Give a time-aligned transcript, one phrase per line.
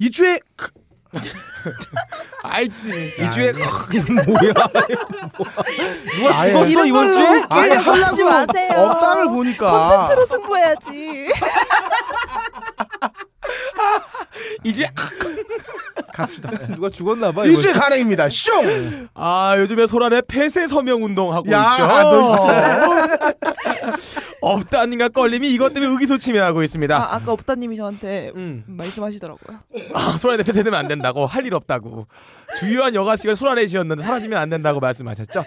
[0.00, 0.40] 이주의
[2.42, 3.14] 알지.
[3.18, 3.52] 이 주에
[4.26, 4.54] 뭐야?
[6.16, 6.46] 누가.
[6.46, 7.44] 죽었어 이번 주에?
[7.50, 8.80] 아니, 하지 마세요.
[8.80, 9.88] 없다를 보니까.
[9.88, 11.28] 콘텐츠로 승부해야지.
[14.64, 14.86] 이주에
[16.20, 16.50] 갑시다.
[16.74, 17.44] 누가 죽었나 봐.
[17.44, 18.28] 이주의 가능입니다.
[18.30, 19.08] 슝.
[19.14, 21.86] 아 요즘에 소란에 폐쇄 서명 운동 하고 야, 있죠.
[21.86, 23.34] 너 진짜.
[24.40, 26.96] 없다님과 껄림이 이것 때문에 의기소침해하고 있습니다.
[26.96, 28.64] 아, 아까 없다님이 저한테 음.
[28.66, 29.58] 말씀하시더라고요.
[29.94, 32.06] 아, 소란에 폐쇄되면 안 된다고 할 일 없다고
[32.58, 35.42] 주요한 여가식을 소란에 지었는데 사라지면 안 된다고 말씀하셨죠.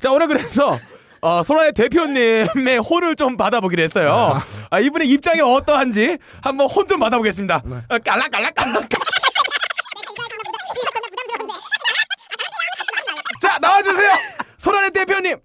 [0.00, 0.78] 자 오늘 그래서
[1.22, 4.40] 어, 소란의 대표님의 혼을 좀 받아보기로 했어요.
[4.70, 7.62] 아, 이분의 입장이 어떠한지 한번 혼 좀 받아보겠습니다.
[7.88, 8.88] 어, 깔락깔락깔락.
[8.90, 8.98] 자
[13.68, 14.10] 나와주세요.
[14.56, 15.36] 소란의 대표님.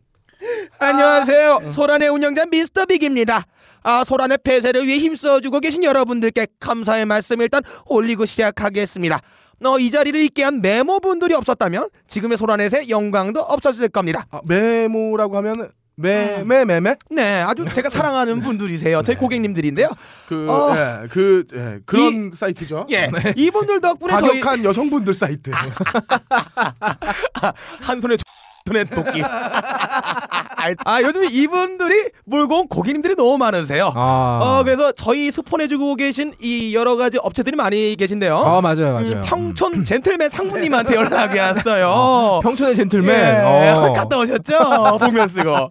[0.79, 1.71] 안녕하세요.
[1.71, 3.45] 소란의 운영자 미스터 빅입니다.
[3.83, 9.19] 아, 소란의 폐쇄를 위해 힘써주고 계신 여러분들께 감사의 말씀 일단 올리고 시작하겠습니다.
[9.65, 14.25] 어, 이 자리를 있게 한 메모분들이 없었다면 지금의 소란넷의 영광도 없었을 겁니다.
[14.31, 19.03] 아, 메모라고 하면 메메메메 네, 아주 제가 사랑하는 분들이세요.
[19.03, 19.89] 저희 고객님들인데요.
[20.27, 20.75] 그, 어.
[20.75, 22.87] 예, 그 예, 그런 사이트죠.
[22.91, 25.51] 예, 이분들 덕분에 저희 과격한 여성분들 사이트.
[27.81, 28.15] 한 손에
[28.65, 29.21] 손에 도끼.
[30.85, 33.91] 아, 요즘 이분들이 몰고 온 고객님들이 너무 많으세요.
[33.93, 38.37] 아, 어, 그래서 저희 스폰해주고 계신 이 여러 가지 업체들이 많이 계신데요.
[38.37, 39.21] 아 맞아요, 음, 맞아요.
[39.25, 42.39] 평촌 젠틀맨 상무님한테 연락이 왔어요.
[42.41, 43.09] 평촌의 젠틀맨.
[43.13, 43.91] 예, 어.
[43.93, 44.97] 갔다 오셨죠?
[44.99, 45.69] 복면 쓰고.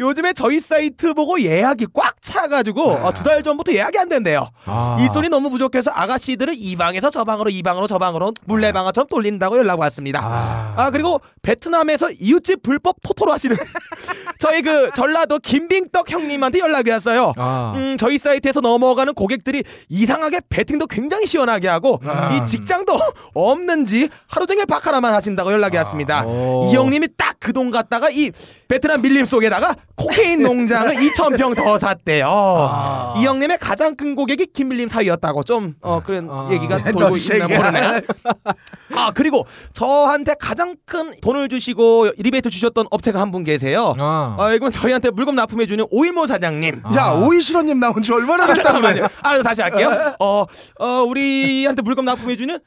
[0.00, 4.48] 요즘에 저희 사이트 보고 예약이 꽉 차가지고 어, 두달 전부터 예약이 안 된대요.
[4.64, 4.96] 아.
[5.00, 9.58] 이 소리 너무 부족해서 아가씨들을 이 방에서 저 방으로 이 방으로 저 방으로 물레방아처럼 돌린다고
[9.58, 10.20] 연락 왔습니다.
[10.24, 10.74] 아.
[10.76, 13.56] 아 그리고 베트남에서 이웃집 불법 토토로 하시는
[14.44, 17.32] 저희 그 전라도 김빙떡 형님한테 연락이 왔어요.
[17.38, 17.72] 아.
[17.76, 22.34] 음, 저희 사이트에서 넘어가는 고객들이 이상하게 배팅도 굉장히 시원하게 하고 아.
[22.36, 22.92] 이 직장도
[23.32, 26.24] 없는지 하루 종일 바카라만 하신다고 연락이 왔습니다.
[26.26, 26.68] 오.
[26.70, 28.30] 이 형님이 딱 그 돈 갖다가 이
[28.68, 32.26] 베트남 밀림 속에다가 코케인 농장을 2천 평 더 샀대요.
[32.26, 33.14] 아.
[33.18, 36.48] 이 형님의 가장 큰 고객이 김밀림 사이였다고 좀 어, 그런 아.
[36.50, 37.46] 얘기가 너 돌고 이 있나.
[37.46, 38.00] 모르네.
[38.96, 43.94] 아 그리고 저한테 가장 큰 돈을 주시고 리베이트 주셨던 업체가 한 분 계세요.
[44.38, 44.44] 아.
[44.44, 46.80] 어, 이건 저희한테 물건 납품해주는 오일모 사장님.
[46.84, 46.94] 아.
[46.96, 49.08] 야 오이시러님 나온 지 얼마나 됐다고 잠깐만요.
[49.22, 50.14] 아 다시 할게요.
[50.18, 50.44] 어,
[50.78, 52.58] 어 우리한테 물건 납품해주는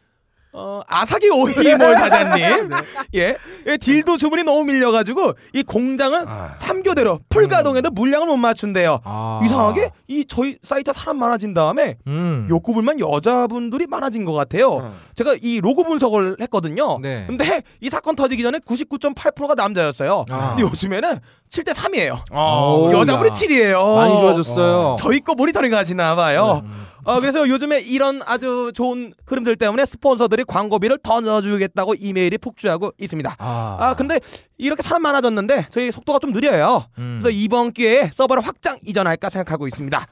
[0.53, 2.69] 어 아사기 오이몰 사장님.
[3.15, 3.37] 예.
[3.67, 6.53] 예, 딜도 주문이 너무 밀려가지고 이 공장은 아.
[6.55, 8.99] 삼교대로 풀가동해도 물량을 못 맞춘대요.
[9.03, 9.41] 아.
[9.43, 12.47] 이상하게 이 저희 사이트 사람 많아진 다음에 음.
[12.49, 14.91] 욕구 불만 여자분들이 많아진 것 같아요.
[15.15, 16.97] 제가 이 로고 분석을 했거든요.
[17.01, 17.25] 네.
[17.27, 20.25] 근데 이 사건 터지기 전에 99.8%가 남자였어요.
[20.29, 20.55] 아.
[20.55, 21.19] 근데 요즘에는
[21.49, 22.33] 7대 3이에요.
[22.33, 23.31] 오, 여자분이 야.
[23.31, 23.95] 7이에요.
[23.95, 24.95] 많이 좋아졌어요.
[24.99, 26.61] 저희 거 모니터링 하시나 봐요.
[26.65, 26.87] 음.
[27.07, 33.35] 어, 그래서 요즘에 이런 아주 좋은 흐름들 때문에 스폰서들이 광고비를 더 넣어주겠다고 이메일이 폭주하고 있습니다.
[33.39, 33.77] 아.
[33.79, 34.19] 아, 근데
[34.57, 36.85] 이렇게 사람 많아졌는데 저희 속도가 좀 느려요.
[36.97, 37.17] 음.
[37.21, 40.05] 그래서 이번 기회에 서버를 확장 이전할까 생각하고 있습니다.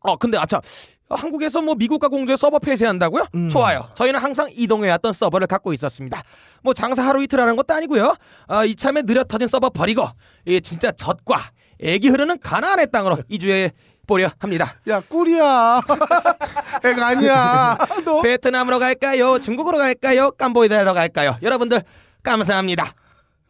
[0.00, 0.60] 어, 근데 아차.
[1.08, 3.26] 한국에서 뭐 미국과 공조해 서버 폐쇄한다고요?
[3.34, 3.48] 음.
[3.48, 3.88] 좋아요.
[3.94, 6.20] 저희는 항상 이동해왔던 서버를 갖고 있었습니다.
[6.62, 8.14] 뭐 장사 하루 이틀 하는 것도 아니고요.
[8.48, 10.04] 아, 이참에 느려 터진 서버 버리고
[10.44, 11.38] 이 진짜 젖과
[11.80, 13.72] 애기 흐르는 가나안의 땅으로 이주해
[14.06, 14.74] 보려 합니다.
[14.88, 15.80] 야 꿀이야.
[16.84, 17.78] 애가 아니야.
[18.04, 18.22] 너.
[18.22, 19.38] 베트남으로 갈까요?
[19.40, 20.30] 중국으로 갈까요?
[20.32, 21.36] 캄보디아로 갈까요?
[21.42, 21.82] 여러분들
[22.22, 22.86] 감사합니다.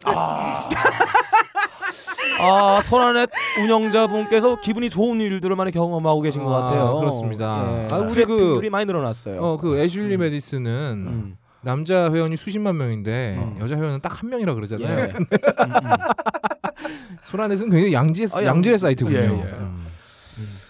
[0.05, 0.57] 아,
[2.41, 3.29] 아 소라넷
[3.63, 6.99] 운영자분께서 기분이 좋은 일들을 많이 경험하고 계신 것 아, 같아요.
[7.01, 7.65] 그렇습니다.
[7.91, 7.95] 예.
[7.95, 9.41] 아, 우리 트래픽률이 그- 많이 늘어났어요.
[9.43, 10.71] 어, 그 애슐리 메디슨은
[11.07, 11.37] 음.
[11.63, 13.57] 남자 회원이 수십만 명인데 어.
[13.61, 14.99] 여자 회원은 딱 한 명이라 그러잖아요.
[14.99, 15.03] 예.
[15.05, 16.87] 음, 음.
[17.25, 19.19] 소라넷은 굉장히 양지 아, 양- 양질의 사이트군요.
[19.19, 19.27] 예, 예.
[19.29, 19.86] 음.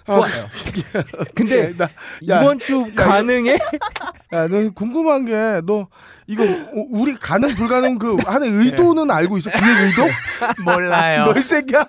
[0.07, 0.49] 좋아요.
[1.35, 1.85] 근데 나,
[2.29, 3.59] 야, 이번 주 가능해?
[4.33, 5.89] 야, 너 궁금한 게 너
[6.29, 9.51] 이거 우- 우리 가능 불가능 그 하는 의도는 알고 있어?
[9.51, 10.03] 기획 의도?
[10.65, 11.25] 몰라요.
[11.25, 11.85] 너 이 새끼야.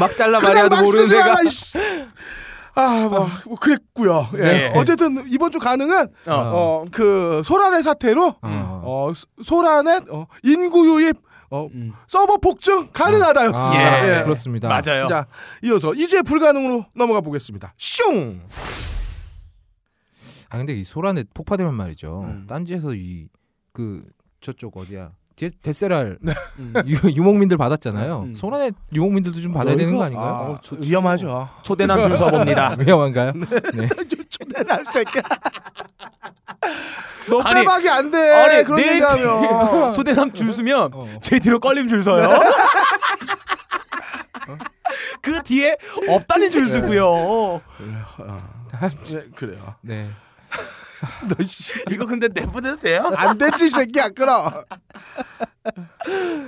[0.00, 1.46] 막 그냥 말해도 막 모르는.
[1.46, 1.78] 이씨.
[2.76, 4.30] 아, 뭐, 뭐 그랬고요.
[4.34, 4.38] 예.
[4.42, 4.72] 네.
[4.74, 6.08] 어쨌든 이번 주 가능은 어.
[6.26, 8.82] 어, 그 소란의 사태로 어.
[8.84, 11.16] 어, 소- 소란의 어, 인구 유입
[11.54, 11.92] 어, 음.
[12.08, 13.82] 서버 폭증 가능하다였습니다.
[13.82, 14.22] 아, 예.
[14.24, 14.68] 그렇습니다.
[14.68, 15.06] 맞아요.
[15.06, 15.26] 자,
[15.62, 17.74] 이어서 이주의 불가능으로 넘어가 보겠습니다.
[17.76, 18.40] 슝.
[20.50, 22.22] 아 근데 이 소란에 폭파되면 말이죠.
[22.22, 22.46] 음.
[22.48, 23.28] 딴지에서 이
[23.74, 24.04] 그
[24.40, 25.10] 저쪽 어디야?
[25.36, 26.16] 데, 데세랄
[26.60, 26.72] 음.
[26.86, 28.20] 유, 유목민들 받았잖아요.
[28.20, 28.34] 음.
[28.34, 30.58] 소란에 유목민들도 좀 받아야 되는 거 아닌가요?
[30.62, 31.48] 아, 위험하죠.
[31.64, 32.76] 초대남 줄 서봅니다.
[32.78, 33.32] 위험한가요?
[33.74, 33.88] 네.
[34.30, 35.22] 초대날 새끼야.
[37.28, 38.32] 너 아니, 빼박이 안 돼.
[38.32, 39.92] 아니, 그런 내 얘기하면.
[39.94, 41.18] 초대남 줄 서면 어.
[41.22, 42.28] 제 뒤로 껄림 줄 서요.
[45.22, 45.76] 그 뒤에
[46.08, 47.60] 없다는 줄 서고요.
[47.78, 49.74] 네, 그래요.
[49.80, 50.10] 네.
[51.28, 51.72] 너 씨.
[51.90, 53.10] 이거 근데 내보내도 돼요?
[53.16, 54.64] 안 되지 이 새끼야 끊어.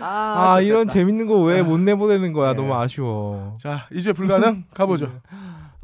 [0.00, 2.50] 아, 이런 재밌는 거 왜 못 내보내는 거야?
[2.50, 2.56] 네.
[2.56, 3.56] 너무 아쉬워.
[3.58, 5.11] 자 이제 불가능 가보죠.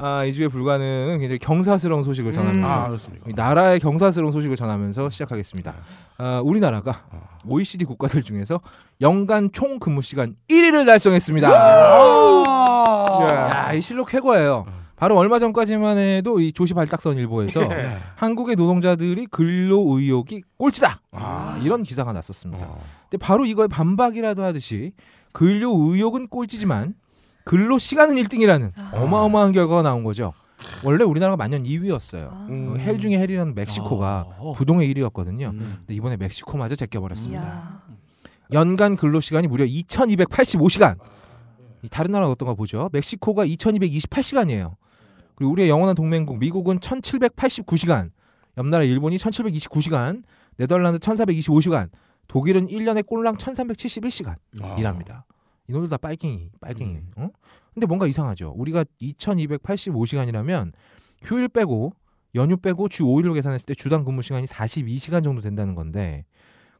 [0.05, 2.67] 아, 이주의 불가능은 굉장히 경사스러운 소식을 전합니다.
[2.67, 3.29] 아 그렇습니까.
[3.29, 5.73] 이 나라의 경사스러운 소식을 전하면서 시작하겠습니다.
[6.17, 7.05] 아, 우리나라가
[7.47, 8.59] OECD 국가들 중에서
[8.99, 11.49] 연간 총 근무 시간 1위를 달성했습니다.
[13.29, 14.65] 야, 이 실록 쾌거예요.
[14.97, 17.97] 바로 얼마 전까지만 해도 이 조시 발딱선 일보에서 예.
[18.15, 20.97] 한국의 노동자들이 근로 의욕이 꼴찌다.
[21.13, 21.59] 아.
[21.63, 22.65] 이런 기사가 났었습니다.
[22.65, 22.81] 어.
[23.09, 24.91] 근데 바로 이거에 반박이라도 하듯이
[25.31, 26.93] 근로 의욕은 꼴찌지만
[27.43, 30.33] 근로 시간은 1등이라는 어마어마한 결과가 나온 거죠.
[30.83, 32.29] 원래 우리나라가 만년 2위였어요.
[32.31, 32.47] 아.
[32.49, 32.79] 음.
[32.79, 34.53] 헬 중에 헬이라는 멕시코가 어.
[34.53, 35.49] 부동의 1위였거든요.
[35.51, 35.75] 음.
[35.79, 37.43] 근데 이번에 멕시코마저 제껴버렸습니다.
[37.43, 37.83] 이야.
[38.53, 40.97] 연간 근로 시간이 무려 2,285시간.
[41.91, 42.89] 다른 나라 어떤가 보죠.
[42.93, 44.75] 멕시코가 2,228시간이에요.
[45.35, 48.11] 그리고 우리의 영원한 동맹국 미국은 1,789시간,
[48.57, 50.23] 옆나라 일본이 1,729시간,
[50.57, 51.89] 네덜란드 1,425시간,
[52.27, 54.75] 독일은 1년에 꼴랑 1,371시간 아.
[54.77, 55.25] 일합니다.
[55.67, 56.97] 이놈들 다 빨갱이, 빨갱이.
[57.17, 57.29] 어?
[57.73, 58.53] 근데 뭔가 이상하죠.
[58.55, 60.73] 우리가 2,285시간이라면
[61.23, 61.93] 휴일 빼고
[62.35, 66.25] 연휴 빼고 주 5일로 계산했을 때 주당 근무 시간이 42시간 정도 된다는 건데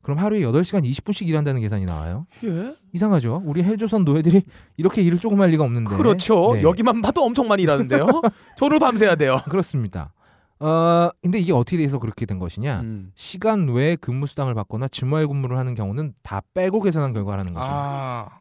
[0.02, 2.28] 그럼 하루에 8시간 20분씩 일한다는 계산이 나와요.
[2.44, 2.76] 예.
[2.92, 3.42] 이상하죠.
[3.46, 4.44] 우리 헬조선 노예들이
[4.76, 5.96] 이렇게 일을 조금 할 리가 없는데.
[5.96, 6.56] 그렇죠.
[6.56, 6.62] 네.
[6.62, 8.06] 여기만 봐도 엄청 많이 일하는데요.
[8.58, 9.38] 저를 밤새야 돼요.
[9.50, 10.14] 그렇습니다.
[10.60, 12.82] 어, 근데 이게 어떻게 돼서 그렇게 된 것이냐?
[12.82, 13.12] 음.
[13.16, 17.66] 시간 외에 근무 수당을 받거나 주말 근무를 하는 경우는 다 빼고 계산한 결과라는 거죠.
[17.70, 18.40] 아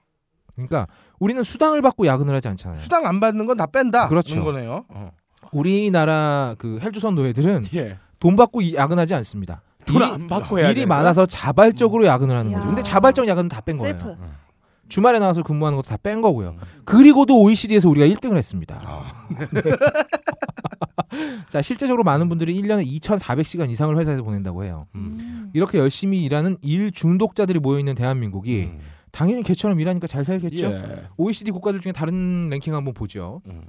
[0.55, 0.87] 그러니까
[1.19, 2.79] 우리는 수당을 받고 야근을 하지 않잖아요.
[2.79, 4.09] 수당 안 받는 건 다 뺀다.
[4.09, 4.43] 그렇죠.
[4.45, 4.85] 거네요.
[4.89, 5.11] 어.
[5.53, 7.99] 우리나라 그 헬조선 노예들은 예.
[8.21, 9.63] 돈 받고 이- 야근하지 않습니다.
[9.85, 12.67] 돈 일이- 안 받고 해야 일이 되는 많아서 자발적으로 야근을 하는 거죠.
[12.67, 13.95] 근데 자발적 야근은 다 뺀 거예요.
[13.99, 14.17] 셀프.
[14.89, 16.55] 주말에 나와서 근무하는 것도 다 뺀 거고요.
[16.85, 18.79] 그리고도 OECD에서 우리가 1등을 했습니다.
[18.85, 19.27] 아.
[21.49, 24.87] 자, 실제적으로 많은 분들이 1년에 2,400시간 이상을 회사에서 보낸다고 해요.
[24.95, 25.51] 음.
[25.53, 28.79] 이렇게 열심히 일하는 일 중독자들이 모여 있는 대한민국이 음.
[29.13, 30.67] 당연히 개처럼 일하니까 잘 살겠죠.
[30.67, 31.03] 예.
[31.19, 33.43] OECD 국가들 중에 다른 랭킹 한번 보죠.
[33.47, 33.63] 음.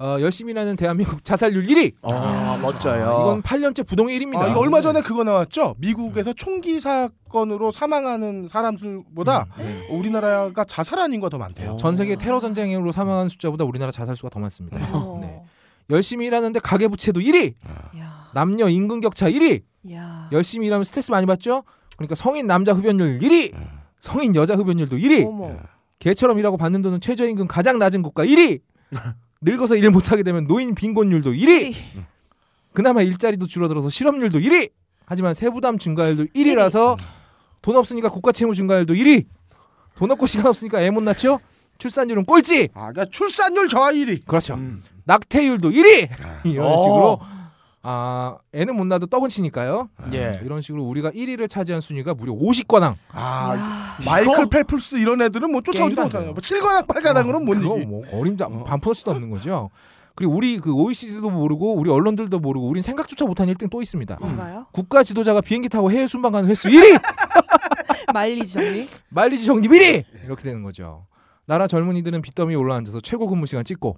[0.00, 1.94] 어, 열심히 일하는 대한민국 자살률 1위.
[2.02, 3.04] 아, 멋져요.
[3.20, 4.42] 이건 8년째 부동의 1위입니다.
[4.42, 5.74] 아, 이거 얼마 전에 그거 나왔죠?
[5.78, 9.88] 미국에서 총기 사건으로 사망하는 사람 수보다 네.
[9.90, 11.76] 우리나라가 자살한 인구가 더 많대요.
[11.80, 14.78] 전 세계 테러 전쟁으로 사망한 숫자보다 우리나라 자살 수가 더 많습니다.
[14.92, 15.18] 어.
[15.22, 15.42] 네.
[15.90, 17.54] 열심히 일하는데 가계 부채도 1위,
[17.98, 18.30] 야.
[18.34, 19.62] 남녀 임금 격차 1위,
[19.92, 20.28] 야.
[20.32, 21.64] 열심히 일하면 스트레스 많이 받죠.
[21.96, 23.52] 그러니까 성인 남자 흡연율 1위,
[24.00, 25.56] 성인 여자 흡연율도 1위, 어머.
[25.98, 28.60] 개처럼 일하고 받는 돈은 최저임금 가장 낮은 국가 1위.
[29.42, 31.74] 늙어서 일 못하게 되면 노인 빈곤율도 1위.
[32.72, 34.70] 그나마 일자리도 줄어들어서 실업률도 1위.
[35.06, 36.96] 하지만 세부담 증가율도 1위라서
[37.62, 39.26] 돈 없으니까 국가 채무 증가율도 1위.
[39.96, 41.40] 돈 없고 시간 없으니까 애 못 낳죠.
[41.78, 42.68] 출산율은 꼴찌.
[42.74, 44.24] 아, 그러니까 출산율 저하 1위.
[44.26, 44.54] 그렇죠.
[44.54, 44.82] 음.
[45.04, 46.08] 낙태율도 1위.
[46.46, 46.76] 이런 어.
[46.76, 47.20] 식으로
[47.82, 49.88] 아 애는 못 낳아도 떡은 치니까요.
[50.12, 50.40] 예.
[50.44, 52.96] 이런 식으로 우리가 1위를 차지한 순위가 무려 50관왕.
[53.12, 53.96] 아, 야.
[54.04, 56.24] 마이클 fel프스 이런 애들은 뭐 쫓아오지도 돼요.
[56.32, 57.86] 뭐 7관왕, 8관왕으로는 못 이기.
[57.86, 58.64] 뭐 어림자 어.
[58.64, 59.70] 반푼어치도 없는 거죠.
[60.16, 64.16] 그리고 우리 그 OECD도 모르고 우리 언론들도 모르고 우린 생각조차 못한 1등 또 있습니다.
[64.20, 64.66] 뭔가요?
[64.72, 67.00] 국가 지도자가 비행기 타고 해외 순방 가는 횟수 1위,
[68.12, 68.88] 마일리지 정리?
[69.10, 71.06] 마일리지 적립 1위 이렇게 되는 거죠.
[71.46, 73.96] 나라 젊은이들은 빚더미 올라앉아서 최고 근무 시간 찍고,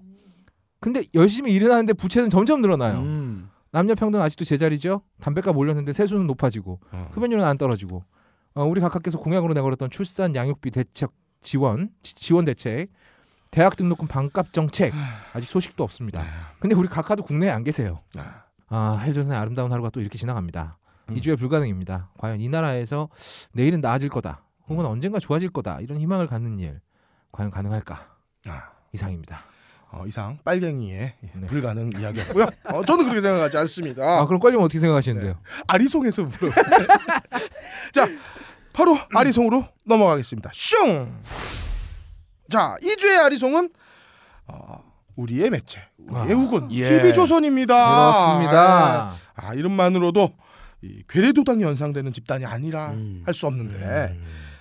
[0.79, 2.99] 근데 열심히 일은 하는데 부채는 점점 늘어나요.
[2.99, 3.49] 음.
[3.73, 5.03] 남녀 평등 아직도 제자리죠.
[5.21, 7.11] 담배값 올렸는데 세수는 높아지고 어.
[7.13, 8.05] 흡연율은 안 떨어지고.
[8.55, 11.11] 어, 우리 각하께서 공약으로 내걸었던 출산 양육비 대책
[11.41, 12.91] 지원 지- 지원 대책,
[13.53, 14.93] 대학 등록금 반값 정책
[15.33, 16.25] 아직 소식도 없습니다.
[16.59, 18.01] 근데 우리 각하도 국내에 안 계세요.
[18.17, 18.45] 아.
[18.69, 20.79] 아 헬조선의 아름다운 하루가 또 이렇게 지나갑니다.
[21.11, 21.17] 음.
[21.17, 22.11] 이 주에 불가능입니다.
[22.19, 23.09] 과연 이 나라에서
[23.53, 26.81] 내일은 나아질 거다, 혹은 언젠가 좋아질 거다 이런 희망을 갖는 일
[27.33, 28.17] 과연 가능할까?
[28.49, 28.71] 아.
[28.93, 29.41] 이상입니다.
[29.93, 31.47] 어, 이상 빨갱이의 네.
[31.47, 32.47] 불가능 이야기였고요.
[32.65, 34.21] 어, 저는 그렇게 생각하지 않습니다.
[34.21, 35.39] 아 그럼 껄리면 어떻게 생각하시는데요?
[35.67, 36.53] 아리송에서 물어.
[37.93, 38.07] 자,
[38.73, 40.51] 바로 아리송으로 넘어가겠습니다.
[40.53, 41.13] 슝.
[42.49, 43.71] 자, 이 주의 아리송은
[44.47, 44.85] 어,
[45.17, 46.85] 우리의 매체, 우리의 아, 우군, 예.
[46.85, 47.75] TV 조선입니다.
[47.75, 49.15] 그렇습니다.
[49.35, 50.33] 아, 이름만으로도
[50.83, 53.23] 이 괴뢰도당이 연상되는 집단이 아니라 음.
[53.27, 54.17] 할수 없는데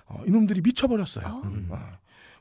[0.08, 1.26] 어, 이놈들이 미쳐버렸어요.
[1.26, 1.42] 어?
[1.46, 1.70] 음.
[1.72, 1.98] 아,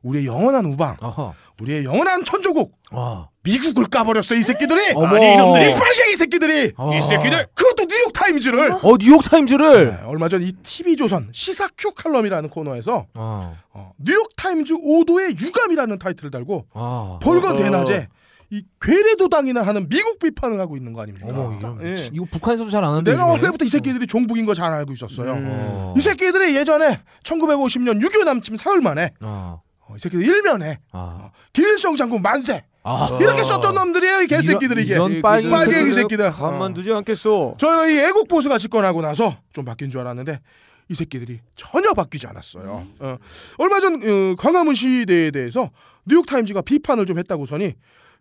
[0.08, 1.34] 우리의 영원한 우방, 어허.
[1.60, 3.28] 우리의 영원한 천조국 어.
[3.42, 4.92] 미국을 까버렸어 이 새끼들이.
[4.94, 5.16] 어머.
[5.16, 6.72] 아니 이놈들이 빨갱이 새끼들이.
[6.76, 6.94] 어.
[6.94, 7.46] 이 새끼들.
[7.54, 8.72] 그것도 뉴욕 타임즈를.
[8.72, 9.90] 어 뉴욕 타임즈를.
[9.90, 13.56] 네, 얼마 전 이 TV조선 시사 큐 칼럼이라는 코너에서 어.
[13.72, 17.18] 어, 뉴욕 타임즈 보도에 유감이라는 타이틀을 달고 아.
[17.22, 17.56] 벌건.
[17.56, 18.08] 대낮에
[18.50, 21.26] 이 괴뢰도당이나 하는 미국 비판을 하고 있는 거 아닙니까?
[21.28, 21.94] 어머 이런 예.
[22.12, 23.10] 이거 북한에서도 잘안 하는데.
[23.10, 23.32] 내가 요즘에?
[23.36, 25.32] 원래부터 이 새끼들이 종북인 거 잘 알고 있었어요.
[25.32, 25.46] 음.
[25.50, 25.94] 어.
[25.96, 29.60] 이 새끼들이 예전에 1950년 6.25 남침 사흘 만에 어.
[29.88, 31.30] 어, 이 새끼들 일면에 아.
[31.52, 36.92] 김일성 장군 만세 아, 이렇게 썼던 놈들이에요 이 개새끼들이 이게 이런 빨갱이 빨갱이 새끼들 가만두지
[36.92, 37.56] 않겠소.
[37.58, 40.40] 저는 이 애국 보수가 집권하고 나서 좀 바뀐 줄 알았는데
[40.88, 42.86] 이 새끼들이 전혀 바뀌지 않았어요.
[43.00, 43.16] 어,
[43.58, 45.70] 얼마 전 어, 광화문 시위대에 대해서
[46.06, 47.74] 뉴욕 타임즈가 비판을 좀 했다고서니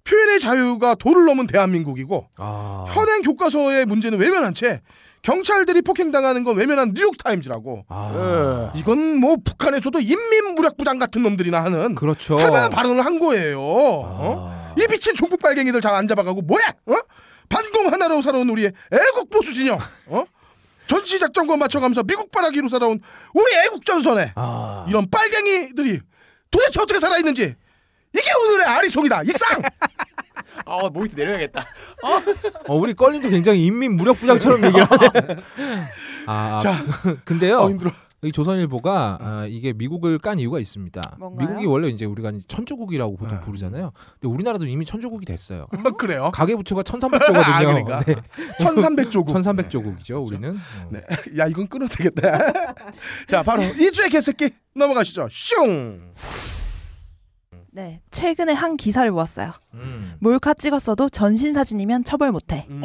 [0.04, 2.86] 표현의 자유가 도를 넘은 대한민국이고 아.
[2.90, 4.82] 현행 교과서의 문제는 외면한 채
[5.28, 7.84] 경찰들이 폭행당하는 건 외면한 뉴욕 타임즈라고.
[7.90, 8.72] 아.
[8.78, 12.38] 이건 뭐 북한에서도 인민무력부장 같은 놈들이나 하는 그렇죠.
[12.40, 13.60] 할 만한 발언을 한 거예요.
[13.60, 14.50] 어?
[14.50, 14.74] 아.
[14.80, 16.64] 이 미친 종북 빨갱이들 잘 안 잡아가고 뭐야?
[16.86, 16.96] 어?
[17.50, 19.78] 반공 하나로 살아온 우리의 애국 보수 진영.
[20.08, 20.24] 어?
[20.88, 23.02] 전시 작전권 맞춰가면서 미국 바라기로 살아온
[23.34, 24.86] 우리 애국 전선에 아.
[24.88, 26.00] 이런 빨갱이들이
[26.50, 27.54] 도대체 어떻게 살아있는지
[28.14, 29.24] 이게 오늘의 아리송이다.
[29.24, 29.62] 이상.
[30.68, 31.62] 아 모이스 내려야겠다.
[32.68, 35.38] 어, 우리 껄림도 굉장히 인민 무력 부장처럼 얘기하네.
[36.28, 36.76] 아, 자.
[37.24, 37.60] 근데요.
[37.60, 37.92] 어, 힘들어.
[38.24, 41.18] 이 조선일보가 아, 이게 미국을 깐 이유가 있습니다.
[41.20, 41.48] 뭔가요?
[41.48, 43.46] 미국이 원래 이제 우리가 이제 천주국이라고 보통 네.
[43.46, 43.92] 부르잖아요.
[44.20, 45.68] 근데 우리나라도 이미 천주국이 됐어요.
[45.98, 46.32] 그래요.
[46.34, 47.38] 가계 부채가 1,300조거든요.
[47.46, 48.00] 아, 그러니까.
[48.60, 49.28] 1300조국.
[49.28, 50.50] 1,300조국이죠, 우리는.
[50.50, 50.90] 어.
[50.90, 51.02] 네.
[51.38, 52.40] 야 이건 끊어도 되겠다.
[53.28, 55.28] 자 바로 이주의 개새끼 넘어가시죠.
[55.32, 56.14] 슝.
[57.78, 59.52] 네, 최근에 한 기사를 보았어요.
[59.76, 60.16] 음.
[60.20, 62.66] 몰카 찍었어도 전신 사진이면 처벌 못해.
[62.72, 62.82] 음.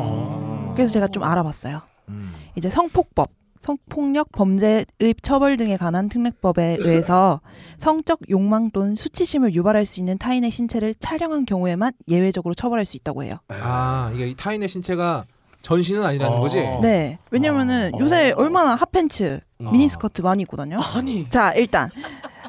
[0.74, 1.80] 그래서 제가 좀 알아봤어요.
[2.10, 2.34] 음.
[2.56, 4.84] 이제 성폭법, 성폭력 범죄의
[5.22, 7.40] 처벌 등에 관한 특례법에 의해서
[7.78, 13.24] 성적 욕망 또는 수치심을 유발할 수 있는 타인의 신체를 촬영한 경우에만 예외적으로 처벌할 수 있다고
[13.24, 13.36] 해요.
[13.48, 15.24] 아, 이게 이 타인의 신체가
[15.62, 16.40] 전신은 아니라는 어.
[16.40, 16.58] 거지.
[16.82, 19.70] 네, 왜냐면은 요새 얼마나 핫팬츠, 어.
[19.70, 20.76] 미니스커트 많이 입거든요.
[20.94, 21.26] 아니.
[21.30, 21.88] 자, 일단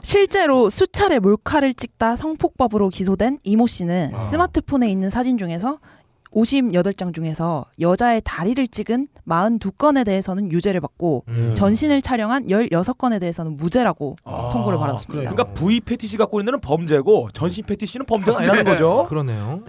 [0.03, 4.21] 실제로 수차례 몰카를 찍다 성폭법으로 기소된 이모 씨는 아.
[4.21, 5.79] 스마트폰에 있는 사진 중에서
[6.33, 11.53] 58장 중에서 여자의 다리를 찍은 42건에 대해서는 유죄를 받고 음.
[11.55, 15.13] 전신을 촬영한 16건에 대해서는 무죄라고 아, 선고를 받았습니다.
[15.13, 15.35] 그래요?
[15.35, 18.71] 그러니까 V 패티시 갖고 있는 범죄고 전신 패티시는 범죄가 아니라는 네.
[18.71, 19.05] 거죠.
[19.07, 19.61] 그러네요.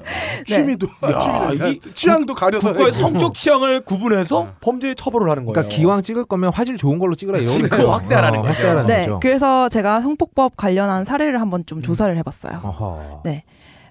[0.47, 2.93] 취미도 야, 취미도 이 취향도 가려서 국가의.
[2.93, 5.53] 성적 취향을 구분해서 범죄 처벌을 하는 거예요.
[5.53, 7.63] 그러니까 기왕 찍을 거면 화질 좋은 걸로 찍으라 이거죠.
[7.69, 8.53] 그거 확대하라는 어, 거죠.
[8.55, 9.21] 확대하라는 네, 거죠.
[9.21, 11.65] 그래서 제가 성폭법 관련한 사례를 한번 음.
[11.67, 12.61] 좀 조사를 해봤어요.
[12.63, 13.23] 어허.
[13.25, 13.45] 네,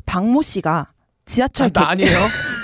[0.06, 0.88] 박모 씨가
[1.26, 2.18] 지하철 나 아니에요.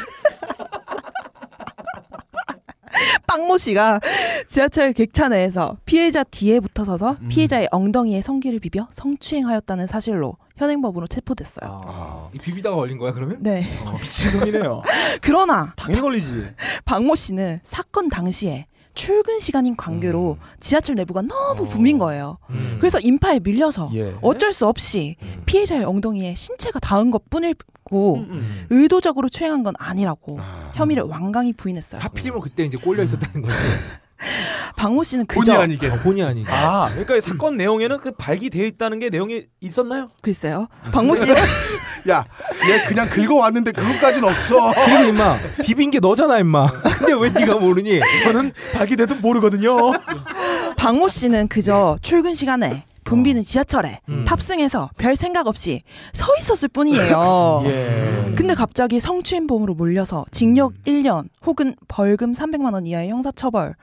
[3.39, 3.99] 빵모 씨가
[4.47, 7.27] 지하철 객차 내에서 피해자 뒤에 붙어 서서 음.
[7.29, 11.81] 피해자의 엉덩이에 성기를 비벼 성추행하였다는 사실로 현행법으로 체포됐어요.
[11.85, 13.37] 아, 이 비비다가 걸린 거야 그러면?
[13.39, 13.63] 네.
[13.99, 14.81] 미친놈이네요.
[15.21, 16.47] 그러나 당연히 걸리지.
[16.83, 18.65] 박모 씨는 사건 당시에
[18.99, 20.45] 출근 시간인 관계로 음.
[20.59, 21.69] 지하철 내부가 너무 어.
[21.69, 22.37] 붐인 거예요.
[22.49, 22.75] 음.
[22.81, 24.13] 그래서 인파에 밀려서 예.
[24.21, 25.43] 어쩔 수 없이 음.
[25.45, 28.67] 피해자의 엉덩이에 신체가 닿은 것 뿐이고 음, 음.
[28.69, 32.01] 의도적으로 추행한 건 아니라고 아, 혐의를 완강히 부인했어요.
[32.01, 33.55] 하필이면 그때 이제 꼴려 있었다는 거지.
[34.75, 35.87] 박모 씨는 본의 그저 아니게.
[35.87, 36.51] 어, 본의 아니게.
[36.51, 40.09] 아, 그러니까 이 사건 내용에는 그 발기되어 있다는 게 내용이 있었나요?
[40.21, 40.67] 글쎄요.
[40.91, 41.35] 박모 씨는
[42.09, 42.23] 야,
[42.69, 44.71] 얘 그냥 긁어왔는데 그것까진 없어.
[44.85, 46.67] 그리고 임마 비빈 게 너잖아 임마.
[46.99, 47.99] 근데 왜 네가 모르니?
[48.23, 49.75] 저는 발기돼도 모르거든요.
[50.77, 54.23] 박모 씨는 그저 출근 시간에 붐비는 지하철에 음.
[54.25, 55.81] 탑승해서 별 생각 없이
[56.13, 57.63] 서 있었을 뿐이에요.
[57.65, 58.33] 예.
[58.35, 63.73] 근데 갑자기 성추행범으로 몰려서 징역 1년 혹은 벌금 300만 원 이하의 형사처벌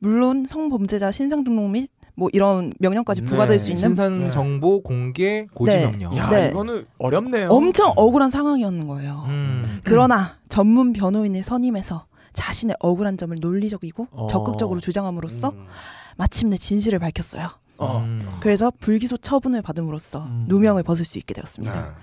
[0.00, 3.28] 물론 성범죄자 신상 등록 및 뭐 이런 명령까지 네.
[3.28, 5.86] 부과될 수 있는 신산 정보 공개 고지 네.
[5.86, 6.16] 명령.
[6.16, 6.48] 야, 네.
[6.48, 7.48] 이거는 어렵네요.
[7.48, 9.24] 엄청 억울한 상황이었는 거예요.
[9.28, 9.80] 음.
[9.84, 14.26] 그러나 전문 변호인을 선임해서 자신의 억울한 점을 논리적이고 어.
[14.28, 15.66] 적극적으로 주장함으로써 음.
[16.16, 17.48] 마침내 진실을 밝혔어요.
[17.78, 17.98] 어.
[18.00, 18.36] 음.
[18.40, 20.44] 그래서 불기소 처분을 받음으로써 음.
[20.46, 21.78] 누명을 벗을 수 있게 되었습니다.
[21.78, 21.94] 아,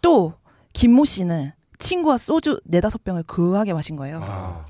[0.00, 0.34] 또
[0.72, 4.20] 김모 씨는 친구와 소주 네다섯 병을 거하게 마신 거예요.
[4.22, 4.66] 아.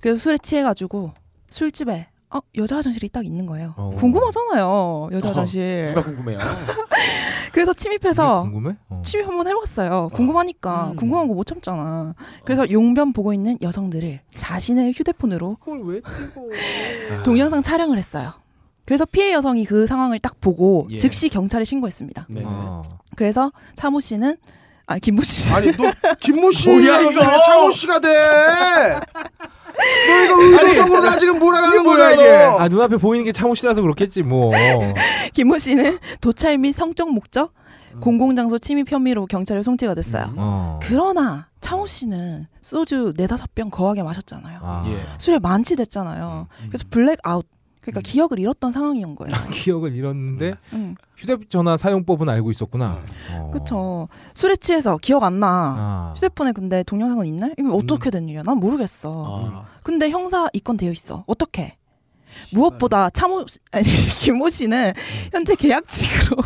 [0.00, 1.12] 그래서 술에 취해가지고
[1.50, 3.74] 술집에 어, 여자 화장실이 딱 있는 거예요.
[3.76, 3.92] 어.
[3.96, 5.86] 궁금하잖아요, 여자 어, 화장실.
[5.86, 6.38] 누가 궁금해요.
[7.52, 8.76] 그래서 침입해서 궁금해?
[8.88, 9.02] 어.
[9.04, 10.10] 침입 한번 해봤어요.
[10.12, 10.96] 궁금하니까 음.
[10.96, 12.14] 궁금한 거 못 참잖아.
[12.44, 17.22] 그래서 용변 보고 있는 여성들을 자신의 휴대폰으로 그걸 왜 찍어?
[17.24, 18.32] 동영상 촬영을 했어요.
[18.84, 20.98] 그래서 피해 여성이 그 상황을 딱 보고 예.
[20.98, 22.26] 즉시 경찰에 신고했습니다.
[22.30, 22.42] 네.
[22.44, 22.88] 어.
[23.16, 24.36] 그래서 차모 씨는
[24.86, 25.84] 아 김모 씨 아니 너
[26.20, 27.42] 김모 씨 뭐야, 이거?
[27.44, 28.08] 창호 씨가 돼.
[29.72, 32.28] 너 이거 의도적으로 나 지금 몰아가는 거야 이게.
[32.30, 34.52] 아 눈앞에 보이는 게 차모 씨라서 그렇겠지 뭐.
[35.34, 37.52] 김모 씨는 도찰 및 성적 목적
[38.00, 40.24] 공공장소 침입 혐의로 경찰에 송치가 됐어요.
[40.30, 40.34] 음.
[40.38, 40.80] 어.
[40.82, 44.60] 그러나 차모 씨는 소주 네다섯 병 거하게 마셨잖아요.
[44.62, 44.84] 아.
[44.88, 45.02] 예.
[45.18, 46.46] 술에 만취됐잖아요.
[46.68, 47.46] 그래서 블랙아웃
[47.80, 49.34] 그러니까 기억을 잃었던 상황인 거예요.
[49.52, 50.94] 기억을 잃었는데 응.
[51.16, 53.02] 휴대전화 사용법은 알고 있었구나.
[53.34, 53.50] 어.
[53.52, 54.08] 그쵸.
[54.34, 55.48] 술에 취해서 기억 안 나.
[55.48, 56.14] 아.
[56.16, 57.54] 휴대폰에 근데 동영상은 있네?
[57.58, 58.42] 이거 어떻게 된 일이야?
[58.42, 59.50] 난 모르겠어.
[59.52, 59.64] 아.
[59.82, 61.24] 근데 형사 입건 되어 있어.
[61.26, 61.76] 어떻게?
[62.52, 63.84] 무엇보다 참호 아니
[64.20, 64.92] 김호 씨는
[65.32, 66.36] 현재 계약직으로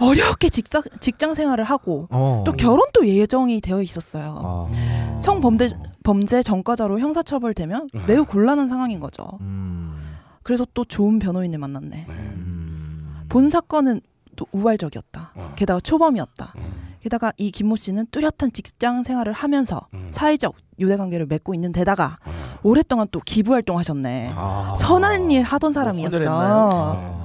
[0.00, 2.44] 어렵게 직장 직장 생활을 하고 어.
[2.46, 4.40] 또 결혼도 예정이 되어 있었어요.
[4.44, 5.20] 아.
[5.22, 5.70] 성범죄
[6.02, 9.24] 범죄 전과자로 형사처벌되면 매우 곤란한 상황인 거죠.
[9.40, 9.94] 음.
[10.42, 12.06] 그래서 또 좋은 변호인을 만났네.
[12.08, 13.24] 음.
[13.28, 14.00] 본 사건은
[14.36, 15.32] 또 우발적이었다.
[15.34, 15.52] 어.
[15.56, 16.52] 게다가 초범이었다.
[16.56, 16.84] 음.
[17.00, 20.08] 게다가 이 김모 씨는 뚜렷한 직장 생활을 하면서 음.
[20.10, 22.32] 사회적 유대 관계를 맺고 있는 데다가 어.
[22.64, 24.32] 오랫동안 또 기부 활동하셨네.
[24.34, 24.74] 아.
[24.78, 26.10] 선한 일 하던 헌혈했나요?
[26.10, 26.30] 사람이었어.
[26.30, 27.24] 아.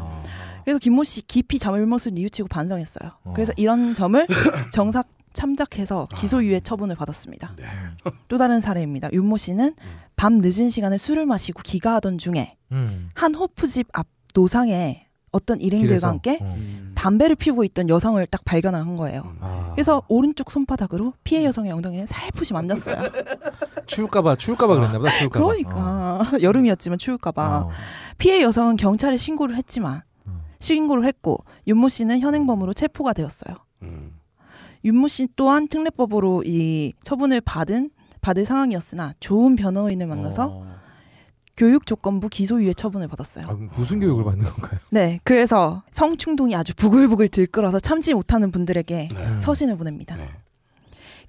[0.64, 3.12] 그래서 김모 씨 깊이 잘못을 뉘우치고 반성했어요.
[3.24, 3.34] 어.
[3.34, 4.28] 그래서 이런 점을
[4.72, 7.54] 정삭 참작해서 기소유예 처분을 받았습니다.
[7.56, 7.66] 네.
[8.28, 9.10] 또 다른 사례입니다.
[9.14, 9.76] 윤모 씨는
[10.16, 13.10] 밤 늦은 시간에 술을 마시고 기가하던 중에 음.
[13.14, 16.08] 한 호프집 앞 노상에 어떤 일행들과 길에서.
[16.08, 16.56] 함께 어.
[16.96, 19.24] 담배를 피우고 있던 여성을 딱 발견한 거예요.
[19.40, 19.72] 아.
[19.74, 22.98] 그래서 오른쪽 손바닥으로 피해 여성의 엉덩이를 살포시 만졌어요.
[23.88, 25.12] 추울까봐 추울까봐 그랬나 보다.
[25.12, 25.46] 추울까봐.
[25.46, 27.70] 그러니까 여름이었지만 추울까봐 어.
[28.18, 30.42] 피해 여성은 경찰에 신고를 했지만 음.
[30.60, 33.56] 신고를 했고 윤모 씨는 현행범으로 체포가 되었어요.
[33.84, 34.16] 음.
[34.86, 37.90] 윤모 씨 또한 특례법으로 이 처분을 받은
[38.22, 40.69] 받을 상황이었으나 좋은 변호인을 만나서 어.
[41.60, 43.46] 교육 조건부 기소유예 처분을 받았어요.
[43.50, 44.80] 아, 무슨 교육을 받는 건가요?
[44.92, 49.28] 네, 그래서 성충동이 아주 부글부글 들끓어서 참지 못하는 분들에게 네.
[49.28, 49.40] 음.
[49.42, 50.16] 서신을 보냅니다.
[50.16, 50.30] 네.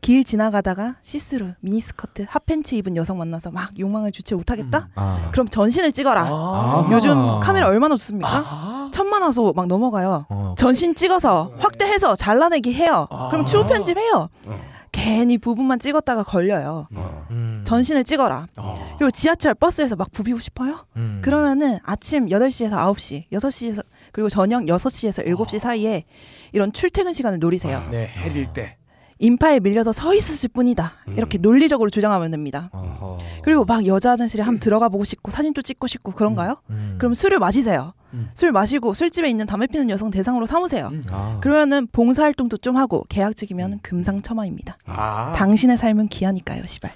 [0.00, 4.88] 길 지나가다가 시스루, 미니스커트, 핫팬츠 입은 여성 만나서 막 욕망을 주체 못하겠다?
[4.94, 5.30] 아.
[5.32, 6.22] 그럼 전신을 찍어라.
[6.22, 6.88] 아.
[6.92, 7.40] 요즘 아.
[7.40, 8.30] 카메라 얼마나 좋습니까?
[8.30, 8.90] 아.
[8.94, 10.26] 천만 화소 막 넘어가요.
[10.28, 10.54] 어.
[10.56, 13.08] 전신 찍어서 확대해서 잘라내기 해요.
[13.30, 14.28] 그럼 추후 편집해요.
[14.46, 14.69] 어.
[15.10, 16.86] 괜히 부분만 찍었다가 걸려요.
[16.94, 17.26] 어.
[17.30, 17.62] 음.
[17.64, 18.46] 전신을 찍어라.
[18.58, 18.94] 어.
[18.98, 20.84] 그리고 지하철 버스에서 막 부비고 싶어요?
[20.96, 21.20] 음.
[21.22, 26.04] 그러면은 아침 8시에서 9시, 6시에서 그리고 저녁 6시에서 7시 사이에
[26.52, 27.86] 이런 출퇴근 시간을 노리세요.
[27.90, 28.76] 네, 해릴 때.
[29.18, 30.94] 인파에 밀려서 서 있었을 뿐이다.
[31.16, 32.70] 이렇게 논리적으로 주장하면 됩니다.
[32.72, 33.18] 어허.
[33.42, 36.56] 그리고 막 여자 화장실에 한번 들어가 보고 싶고 사진도 찍고 싶고 그런가요?
[36.70, 36.96] 음.
[36.98, 37.92] 그럼 술을 마시세요.
[38.14, 38.30] 음.
[38.34, 40.88] 술 마시고 술집에 있는 담배 피는 여성 대상으로 삼으세요.
[40.88, 41.02] 음.
[41.10, 41.38] 아.
[41.40, 44.76] 그러면은 봉사 활동도 좀 하고 계약직이면 금상첨화입니다.
[44.86, 45.32] 아.
[45.36, 46.92] 당신의 삶은 귀하니까요, 시발.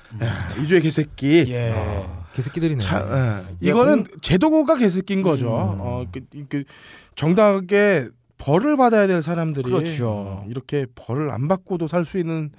[0.61, 1.44] 이주의 개새끼.
[1.49, 1.73] 예.
[1.75, 2.25] 어.
[2.35, 2.80] 개새끼들이네.
[2.80, 3.66] 자, 예.
[3.66, 5.47] 예, 이거는 제도가 개새끼인 거죠.
[5.47, 5.80] 음.
[5.80, 6.64] 어, 그, 그
[7.14, 10.09] 정당하게 벌을 받아야 될 사람들이 그렇죠.
[10.09, 12.50] 어, 이렇게 벌을 안 받고도 살 수 있는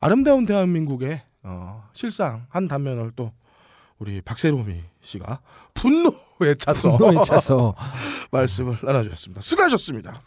[0.00, 3.32] 아름다운 대한민국의 어, 실상 한 단면을 또
[3.98, 5.40] 우리 박세롬이 씨가
[5.74, 7.74] 분노에 차서 분노에 차서
[8.32, 9.40] 말씀을 나눠주셨습니다.
[9.40, 10.20] 수고하셨습니다.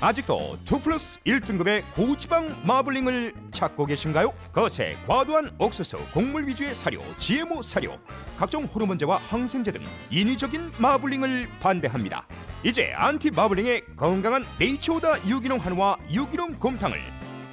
[0.00, 4.34] 아직도 2 플러스 1등급의 고지방 마블링을 찾고 계신가요?
[4.52, 7.96] 거세, 과도한 옥수수, 곡물 위주의 사료, GMO 사료,
[8.36, 12.26] 각종 호르몬제와 항생제 등 인위적인 마블링을 반대합니다.
[12.64, 17.00] 이제 안티 마블링의 건강한 네이처오다 유기농 한우와 유기농 곰탕을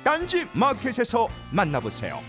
[0.04, 2.22] 딴지 마켓에서 만나보세요.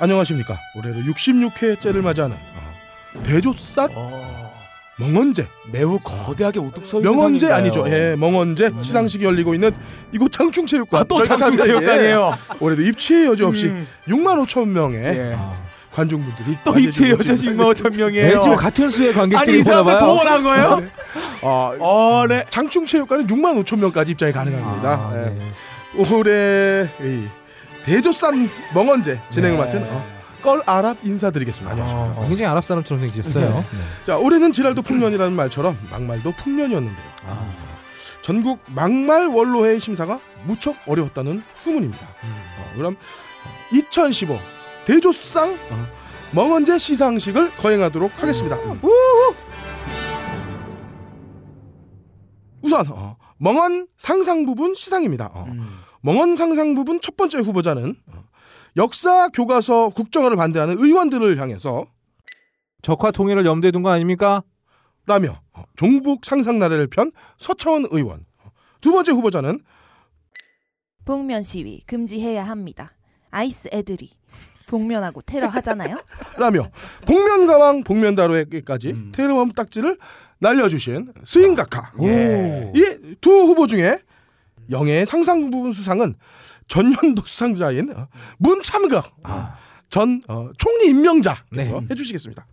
[0.00, 0.58] 안녕하십니까.
[0.76, 4.50] 올해로 66회째를 맞이하는 어, 대조쌀 어.
[4.98, 7.84] 멍언제 매우 거대하게 우뚝 서 있는 명언제 상인가요?
[7.84, 7.84] 아니죠.
[7.94, 9.70] 예, 멍언제 시상식이 열리고 있는
[10.12, 11.00] 이곳 장충체육관.
[11.00, 12.34] 아, 또 장충체육관이에요.
[12.34, 13.86] 예, 올해도 입치의 여지 없이 음.
[14.08, 15.36] 6만 5천 명의 예.
[15.92, 18.26] 관중분들이 또 입체 여자식 6만 5천 명이에요.
[18.38, 20.08] 매주 같은 수의 아니 관객들이 이 사람을 보나봐요.
[20.08, 20.90] 동원한 거예요?
[21.42, 22.44] 아, 어, 네.
[22.50, 24.88] 장충체육관은 6만 5천 명까지 입장이 가능합니다.
[24.88, 25.30] 아, 예.
[25.30, 26.14] 네.
[26.14, 27.26] 올해 이
[27.84, 29.64] 대조산 멍언제 진행을 네.
[29.64, 30.04] 맡은 어,
[30.42, 31.70] 껄 아랍 인사드리겠습니다.
[31.70, 32.20] 안녕하십니까.
[32.20, 33.54] 어, 굉장히 아랍 사람처럼 생기셨어요.
[33.54, 33.78] 네.
[34.06, 37.06] 자, 올해는 지랄도 풍년이라는 말처럼 막말도 풍년이었는데요.
[37.26, 37.50] 아.
[38.22, 42.06] 전국 막말 원로회 심사가 무척 어려웠다는 후문입니다.
[42.06, 42.96] 어, 그럼
[43.72, 44.38] 2015
[44.86, 45.86] 대조상 어,
[46.32, 48.56] 멍언제 시상식을 거행하도록 하겠습니다.
[48.56, 48.80] 음.
[52.62, 55.30] 우선 어, 멍언 상상 부분 시상입니다.
[55.32, 55.80] 어, 음.
[56.02, 58.24] 멍언 상상 부분 첫 번째 후보자는 어,
[58.76, 61.86] 역사 교과서 국정화를 반대하는 의원들을 향해서
[62.82, 64.42] 적화 통일을 염두에 둔 거 아닙니까?
[65.06, 68.24] 라며 어, 종북 상상 나래를 편 서차원 의원.
[68.42, 68.48] 어,
[68.80, 69.60] 두 번째 후보자는
[71.04, 72.92] 복면 시위 금지해야 합니다.
[73.30, 74.10] 아이스 애들이
[74.68, 75.98] 복면하고 테러 하잖아요.
[76.38, 76.70] 라며
[77.06, 79.12] 복면 가왕 복면다로에까지 음.
[79.12, 79.98] 테러범 딱지를
[80.38, 81.92] 날려주신 스윙각하.
[82.02, 82.72] 예.
[82.74, 83.98] 이두 후보 중에
[84.70, 86.14] 영예의 상상 부분 수상은
[86.68, 89.56] 전년도 수상자인 어, 문참극 아.
[89.88, 91.86] 전 어, 총리 임명자께서 네.
[91.90, 92.46] 해주시겠습니다.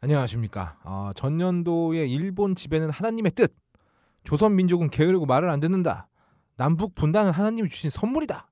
[0.00, 0.78] 안녕하십니까.
[0.82, 3.54] 아, 전년도의 일본 지배는 하나님의 뜻.
[4.24, 6.08] 조선 민족은 게으르고 말을 안 듣는다.
[6.56, 8.48] 남북 분단은 하나님이 주신 선물이다.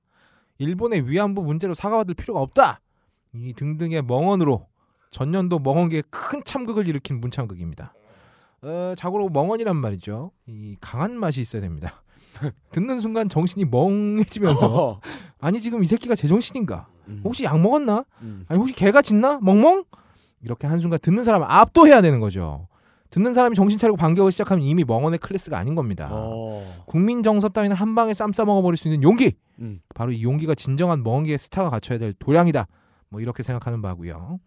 [0.57, 2.81] 일본의 위안부 문제로 사과받을 필요가 없다.
[3.33, 4.67] 이 등등의 멍언으로
[5.11, 7.93] 전년도 멍언계에 큰 참극을 일으킨 문참극입니다.
[8.61, 10.31] 어, 자고로 멍언이란 말이죠.
[10.47, 12.03] 이 강한 맛이 있어야 됩니다.
[12.71, 14.99] 듣는 순간 정신이 멍해지면서
[15.39, 16.87] 아니 지금 이 새끼가 제정신인가?
[17.23, 18.05] 혹시 약 먹었나?
[18.21, 18.45] 음.
[18.47, 19.39] 아니 혹시 개가 짖나?
[19.41, 19.83] 멍멍?
[20.43, 22.67] 이렇게 한순간 듣는 사람 압도해야 되는 거죠.
[23.09, 26.07] 듣는 사람이 정신 차리고 반격을 시작하면 이미 멍언의 클래스가 아닌 겁니다.
[26.11, 26.63] 어.
[26.85, 29.33] 국민 정서 따위는 한 방에 쌈 싸 먹어 버릴 수 있는 용기.
[29.59, 29.81] 음.
[29.93, 32.65] 바로 이 용기가 진정한 멍기의 스타가 갖춰야 될 도량이다.
[33.09, 34.39] 뭐 이렇게 생각하는 바고요.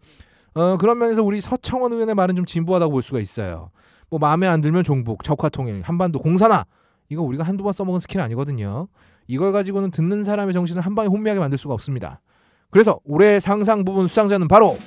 [0.55, 3.69] 어, 그런 면에서 우리 서청원 의원의 말은 좀 진부하다고 볼 수가 있어요.
[4.09, 6.65] 뭐 마음에 안 들면 종북, 적화통일, 한반도 공산화
[7.09, 8.87] 이거 우리가 한두 번 써먹은 스킬 아니거든요.
[9.27, 12.21] 이걸 가지고는 듣는 사람의 정신을 한 방에 혼미하게 만들 수가 없습니다.
[12.69, 14.77] 그래서 올해 상상 부분 수상자는 바로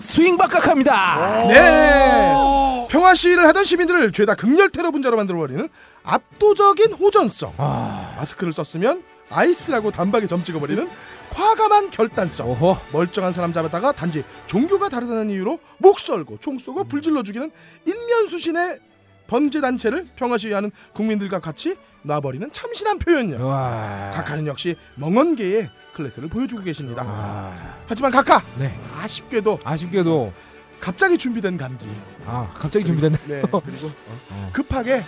[0.00, 1.46] 스윙박각합니다.
[1.48, 2.86] 네.
[2.88, 5.68] 평화 시위를 하던 시민들을 죄다 극렬 테러 분자로 만들어버리는
[6.04, 7.52] 압도적인 호전성.
[7.58, 10.88] 아, 마스크를 썼으면 IS라고 단박에 점 찍어버리는
[11.30, 12.50] 과감한 결단성.
[12.50, 12.80] 어허.
[12.92, 17.50] 멀쩡한 사람 잡았다가 단지 종교가 다르다는 이유로 목 썰고 총 쏘고 불질러 죽이는
[17.86, 18.80] 인면수심의
[19.26, 23.42] 범죄 단체를 평화 시위하는 국민들과 같이 놔버리는 참신한 표현력.
[23.42, 24.10] 와.
[24.14, 27.02] 각하는 역시 멍언계의 클래스를 보여주고 계십니다.
[27.06, 28.74] 아, 하지만 각하 네.
[28.98, 30.32] 아쉽게도 아쉽게도
[30.80, 31.86] 갑자기 준비된 감기.
[32.24, 33.18] 아 갑자기 준비됐네.
[33.26, 33.88] 네 그리고
[34.30, 35.04] 어, 급하게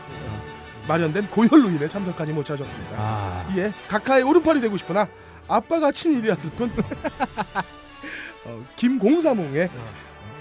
[0.91, 2.97] 마련된 고열로 인해 참석하지 못하셨습니다.
[2.97, 3.55] 아.
[3.55, 5.09] 이에 각하의 오른팔이 되고 싶으나
[5.47, 6.73] 아빠가 친일이었을 뿐
[8.45, 9.71] 어, 김공사몽의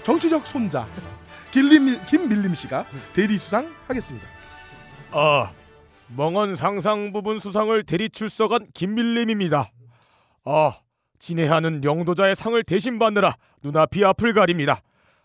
[0.02, 0.88] 정치적 손자
[1.52, 4.26] 김림, 김밀림 씨가 대리 수상하겠습니다.
[5.12, 5.52] 아,
[6.08, 9.70] 멍언 상상 부분 수상을 대리 출석한 김밀림입니다.
[10.46, 10.72] 아,
[11.20, 14.80] 진해하는 영도자의 상을 대신 받느라 눈앞이 앞을 가립니다.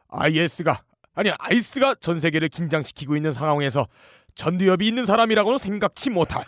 [0.09, 0.83] IS가
[1.15, 3.87] 아니 아이스가 전 세계를 긴장시키고 있는 상황에서
[4.35, 6.43] 전두엽이 있는 사람이라고는 생각치 못할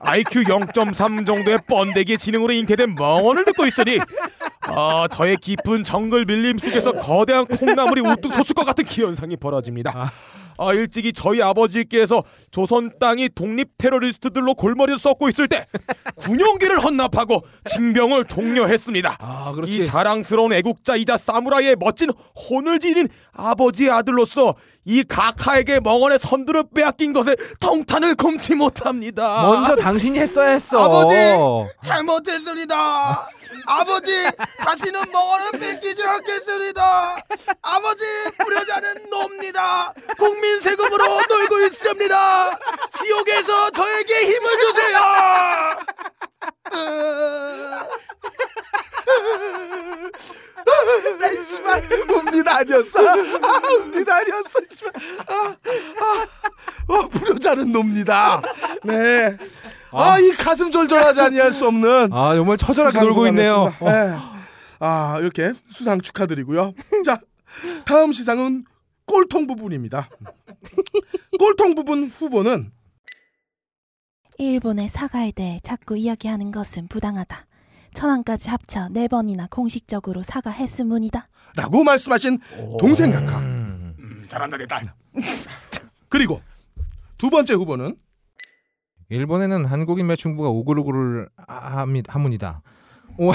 [0.00, 3.98] IQ 0.3 정도의 번데기 지능으로 잉태된 멍언을 듣고 있으니
[4.62, 10.10] 아 저의 깊은 정글 밀림 속에서 거대한 콩나물이 우뚝 솟을 것 같은 기현상이 벌어집니다.
[10.60, 15.66] 아 일찍이 저희 아버지께서 조선 땅이 독립 테러리스트들로 골머리를 썩고 있을 때
[16.16, 19.16] 군용기를 헌납하고 징병을 독려했습니다.
[19.18, 19.80] 아 그렇지.
[19.80, 22.10] 이 자랑스러운 애국자이자 사무라이의 멋진
[22.50, 29.42] 혼을 지닌 아버지의 아들로서 이 각하에게 멍언의 선두를 빼앗긴 것에 통탄을 금치 못합니다.
[29.42, 30.78] 먼저 당신이 했어야 했어.
[30.84, 31.14] 아버지!
[31.82, 33.28] 잘못했습니다.
[33.66, 34.12] 아버지,
[34.58, 37.16] 다시는 멍언은 뺏기지 않겠습니다.
[37.62, 38.02] 아버지,
[39.60, 39.92] 놉니다.
[40.18, 42.58] 국민 세금으로 놀고 있습니다.
[42.90, 45.00] 지옥에서 저에게 힘을 주세요.
[51.20, 53.08] 나 씨발 웁니다 아니었어.
[53.08, 53.14] 아
[53.78, 54.60] 웁니다 아니었어.
[54.70, 54.92] 씨발.
[55.28, 55.56] 아,
[56.00, 56.26] 아,
[56.88, 58.42] 아 불효자는 놉니다.
[58.84, 59.36] 네.
[59.92, 63.72] 아이 가슴 졸졸하지 아니할 수 없는 아 정말 처절하게 놀고 있네요.
[63.78, 64.06] 소감이었습니다.
[64.06, 64.16] 네.
[64.78, 66.74] 아 이렇게 수상 축하드리고요.
[67.04, 67.20] 자
[67.84, 68.64] 다음 시상은
[69.10, 70.08] 꼴통 부분입니다.
[71.36, 72.70] 꼴통 부분 후보는
[74.38, 77.44] 일본의 사과에 대해 자꾸 이야기하는 것은 부당하다.
[77.92, 81.28] 천안까지 합쳐 네 번이나 공식적으로 사과했으문이다.
[81.56, 82.38] 라고 말씀하신
[82.78, 84.24] 동생 각하 음.
[84.28, 84.94] 잘한다 내 딸.
[86.08, 86.40] 그리고
[87.18, 87.96] 두 번째 후보는
[89.08, 92.62] 일본에는 한국인 매춘부가 오글오글을 합니- 하문이다.
[93.18, 93.32] 오,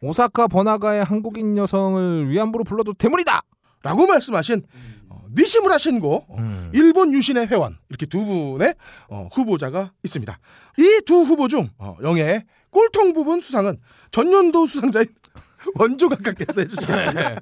[0.00, 3.40] 오사카 번화가의 한국인 여성을 위안부로 불러도 대물이다.
[3.86, 4.62] 라고 말씀하신
[5.08, 6.70] 어, 니시무라 신고 어, 음.
[6.74, 8.74] 일본 유신의 회원 이렇게 두 분의
[9.08, 10.38] 어, 후보자가 있습니다.
[10.78, 13.78] 이 두 후보 중 어, 영예의 꼴통 부분 수상은
[14.10, 15.06] 전년도 수상자인
[15.78, 17.36] 원조각하께서 해주셨습니다.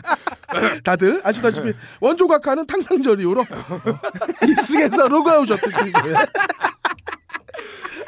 [0.84, 3.46] 다들 아시다시피 원조각하는 탕탕절 이후로 어,
[4.48, 6.16] 이승에서 로그아웃했던 거예요.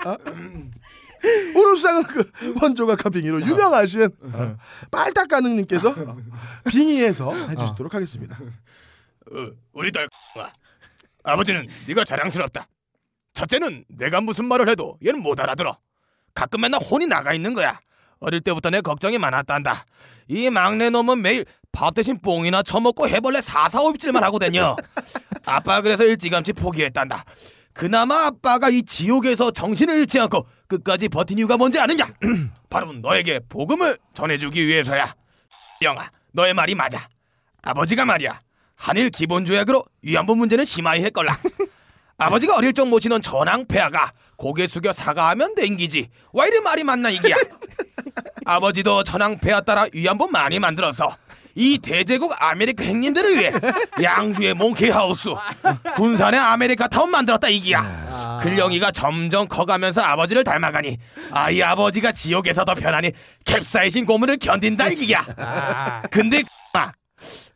[0.06, 0.16] 어?
[1.54, 4.56] 오늘 수상은 그 원조각하 빙의로 유명하신 어,
[4.90, 6.16] 빨딱가능님께서 어,
[6.68, 8.36] 빙의해서 해주시도록 하겠습니다.
[8.36, 10.08] 어, 우리 딸
[11.24, 12.66] 아버지는 네가 자랑스럽다.
[13.34, 15.78] 첫째는 내가 무슨 말을 해도 얘는 못 알아들어.
[16.34, 17.80] 가끔 맨날 혼이 나가 있는 거야.
[18.20, 19.84] 어릴 때부터 내 걱정이 많았단다.
[20.28, 24.76] 이 막내 놈은 매일 밥 대신 뽕이나 처먹고 해벌레 사사오입질만 하고 다녀.
[25.44, 27.24] 아빠 그래서 일찌감치 포기했단다.
[27.72, 32.12] 그나마 아빠가 이 지옥에서 정신을 잃지 않고 끝까지 버틴 이유가 뭔지 아느냐?
[32.70, 35.14] 바로 너에게 복음을 전해주기 위해서야.
[35.82, 37.08] 영아, 너의 말이 맞아.
[37.62, 38.38] 아버지가 말이야.
[38.76, 41.36] 한일 기본 조약으로 위안부 문제는 심하이 했걸라.
[42.18, 46.08] 아버지가 어릴 적 모시던 전황 폐하가 고개 숙여 사과하면 댕기지.
[46.32, 47.34] 와 이리 말이 맞나 이기야.
[48.44, 51.16] 아버지도 전황 폐하 따라 위안부 많이 만들어서
[51.58, 53.52] 이 대제국 아메리카 행님들을 위해
[54.00, 55.30] 양주의 몽케하우스,
[55.96, 58.38] 군산의 아메리카 타운 만들었다 이기야.
[58.40, 60.96] 근령이가 점점 커가면서 아버지를 닮아가니
[61.32, 63.10] 아이 아버지가 지옥에서 더 편하니
[63.44, 66.02] 캡사이신 고문을 견딘다 이기야.
[66.12, 66.57] 근데 아,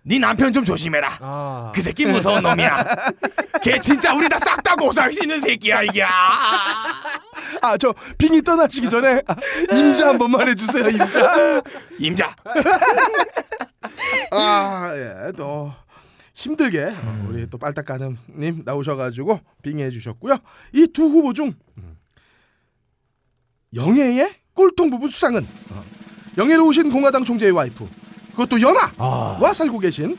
[0.05, 1.19] 네 남편 좀 조심해라.
[1.21, 1.73] 아.
[1.75, 2.85] 그 새끼 무서운 놈이야.
[3.63, 6.03] 걔 진짜 우리 다 싹 다 고소할 수 있는 새끼야 이게.
[6.03, 9.23] 아 저 빙이 떠나시기 전에
[9.73, 11.63] 임자 한 번만 해주세요 임자.
[12.01, 12.35] 임자.
[14.31, 15.73] 아예또
[16.35, 20.39] 힘들게 어, 우리 또 빨딱가능님 나오셔가지고 빙의해 주셨고요.
[20.73, 21.97] 이 두 후보 중 음,
[23.75, 25.83] 영예의 꼴통 부부 수상은 어,
[26.39, 27.89] 영예로 오신 공화당 총재의 와이프
[28.33, 30.17] 그것도 연하와 살고 계신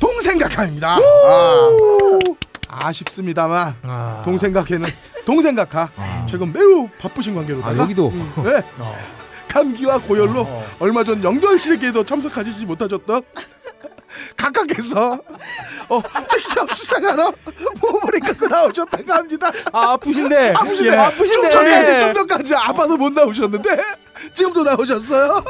[0.00, 0.96] 동생각하입니다.
[0.96, 4.22] 아, 아쉽습니다만 아.
[4.24, 4.88] 동생각회는
[5.26, 5.90] 동생각하
[6.28, 8.62] 최근 매우 바쁘신 관계로다가 아, 여기도 네.
[9.48, 10.46] 감기와 고열로
[10.80, 13.22] 얼마 전 영결실에게도 참석하시지 못하셨던
[14.36, 15.20] 각각께서
[15.88, 17.32] 어, 직접 수상하러
[17.80, 19.50] 몸을 이끌고 나오셨다고 합니다.
[19.72, 20.52] 아, 아프신데.
[20.56, 21.32] 아프신데, 예, 아프신데.
[21.32, 23.68] 좀 전까지 좀 전까지 아파서 못 나오셨는데
[24.34, 25.44] 지금도 나오셨어요.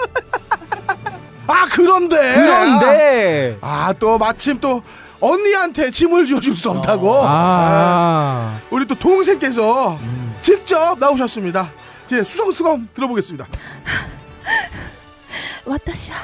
[1.46, 3.58] 아 그런데 그런데.
[3.60, 4.82] 아 또 마침 또
[5.20, 8.58] 언니한테 짐을 지어줄 수 없다고 아.
[8.70, 9.98] 우리 또 동생께서
[10.40, 11.70] 직접 나오셨습니다.
[12.06, 13.46] 제 수성수검 들어보겠습니다.
[15.66, 16.18] 私は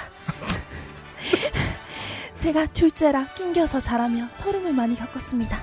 [2.39, 5.59] 제가 둘째라 낑겨서 자라며 소름을 많이 겪었습니다.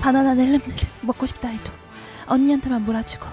[0.00, 0.60] 바나나 넬름
[1.02, 1.70] 먹고 싶다 해도
[2.26, 3.26] 언니한테만 몰아주고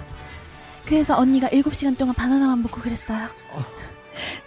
[0.86, 3.28] 그래서 언니가 7시간 동안 바나나만 먹고 그랬어요.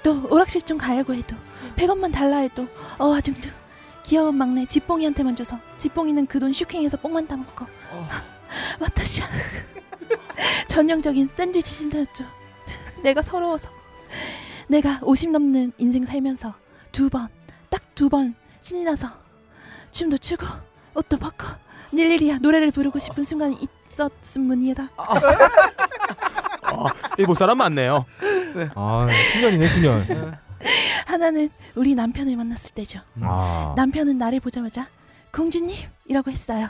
[0.02, 1.36] 또 오락실 좀 가려고 해도
[1.76, 3.50] 100원만 달라 해도 어와둥둥
[4.04, 7.66] 귀여운 막내 지뽕이한테만 줘서 지뽕이는 그 돈 슈킹해서 뽕만 따먹고
[8.80, 9.26] 와타시야
[10.68, 12.24] 전형적인 샌드위치 신사였죠.
[13.02, 13.70] 내가 서러워서
[14.68, 16.54] 내가 50 넘는 인생 살면서
[16.92, 17.28] 두 번,
[17.70, 19.08] 딱 두 번 신이 나서
[19.92, 20.44] 춤도 추고
[20.94, 21.46] 옷도 벗고
[21.92, 23.56] 닐리리아 노래를 부르고 싶은 순간이
[23.90, 24.90] 있었음 문이다.
[27.18, 28.04] 일본 사람 맞네요.
[28.74, 30.36] 아, 신년이네, 신년.
[31.06, 33.00] 하나는 우리 남편을 만났을 때죠.
[33.20, 33.74] 아.
[33.76, 34.86] 남편은 나를 보자마자
[35.32, 36.68] 공주님이라고 했어요.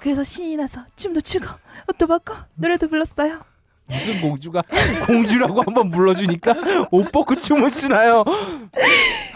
[0.00, 1.46] 그래서 신이 나서 춤도 추고
[1.88, 3.40] 옷도 벗고 노래도 불렀어요.
[3.88, 4.62] 무슨 공주가
[5.06, 6.54] 공주라고 한번 불러주니까
[6.90, 8.24] 옷 벗고 춤을 추나요?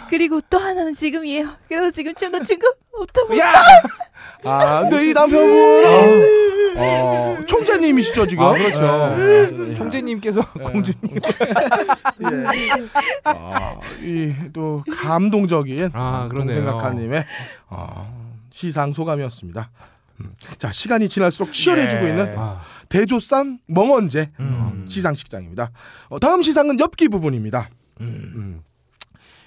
[0.09, 1.47] 그리고 또 하나는 지금이에요.
[1.69, 2.67] 그래서 지금 춤도 추고
[2.99, 3.53] 옷도 벗고 야!
[4.43, 8.43] 아, 근데 이 남편분 어, 총재님이시죠 지금?
[8.43, 9.15] 아, 그렇죠.
[9.17, 9.75] 네.
[9.75, 11.19] 총재님께서 공주님.
[13.25, 16.55] 아, 이또 감동적인 아, 그러네요.
[16.63, 17.25] 동생각하님의
[17.69, 19.69] 어, 시상 소감이었습니다.
[20.21, 22.09] 음, 자 시간이 지날수록 치열해지고 예.
[22.09, 22.61] 있는 아.
[22.89, 24.85] 대조산 멍언제 음.
[24.87, 25.71] 시상식장입니다.
[26.09, 27.69] 어, 다음 시상은 엽기 부분입니다.
[28.01, 28.61] 음.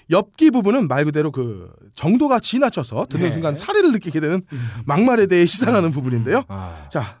[0.09, 3.31] 엽기 부분은 말 그대로 그 정도가 지나쳐서 듣는 네.
[3.31, 4.41] 순간 사례를 느끼게 되는
[4.85, 6.43] 막말에 대해 시상하는 부분인데요.
[6.47, 6.87] 아.
[6.89, 7.19] 자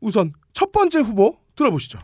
[0.00, 1.98] 우선 첫 번째 후보 들어보시죠.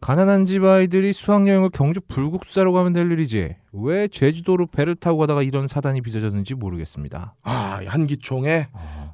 [0.00, 5.66] 가난한 집 아이들이 수학여행을 경주 불국사로 가면 될 일이지 왜 제주도로 배를 타고 가다가 이런
[5.66, 7.34] 사단이 빚어졌는지 모르겠습니다.
[7.42, 8.68] 아 한기총의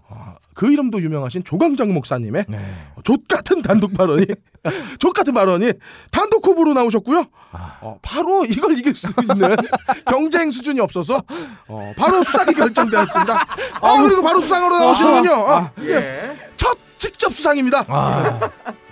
[0.09, 2.59] 아, 그 이름도 유명하신 조광장 목사님의 네.
[3.05, 4.27] 족 같은 단독 발언이
[4.99, 5.73] 족 같은 발언이
[6.11, 7.25] 단독 후보로 나오셨고요.
[7.53, 7.79] 아.
[7.81, 9.57] 어, 바로 이걸 이길 수 있는
[10.07, 11.23] 경쟁 수준이 없어서
[11.69, 13.35] 어, 바로 수상이 결정되었습니다.
[13.81, 15.33] 아 그리고 바로 수상으로 나오시는군요.
[15.33, 16.37] 어, 예.
[16.57, 17.85] 첫 직접 수상입니다.
[17.89, 18.39] 아,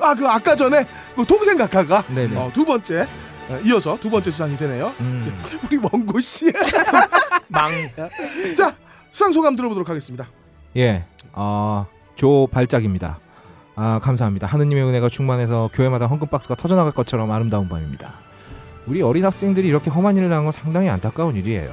[0.01, 2.03] 아 그 아까 전에 그 동생 각하가.
[2.35, 3.07] 어, 두 번째
[3.49, 4.93] 어, 이어서 두 번째 수상이 되네요.
[5.01, 5.41] 음.
[5.65, 6.51] 우리 원고 씨.
[7.47, 7.71] 망.
[8.57, 8.75] 자
[9.13, 10.27] 수상 소감 들어보도록 하겠습니다.
[10.77, 13.21] 예, 아, 조 발작입니다.
[13.77, 14.49] 아, 감사합니다.
[14.49, 18.15] 하느님의 은혜가 충만해서 교회마다 헌금 박스가 터져나갈 것처럼 아름다운 밤입니다.
[18.87, 21.73] 우리 어린 학생들이 이렇게 험한 일을 당한 건 상당히 안타까운 일이에요.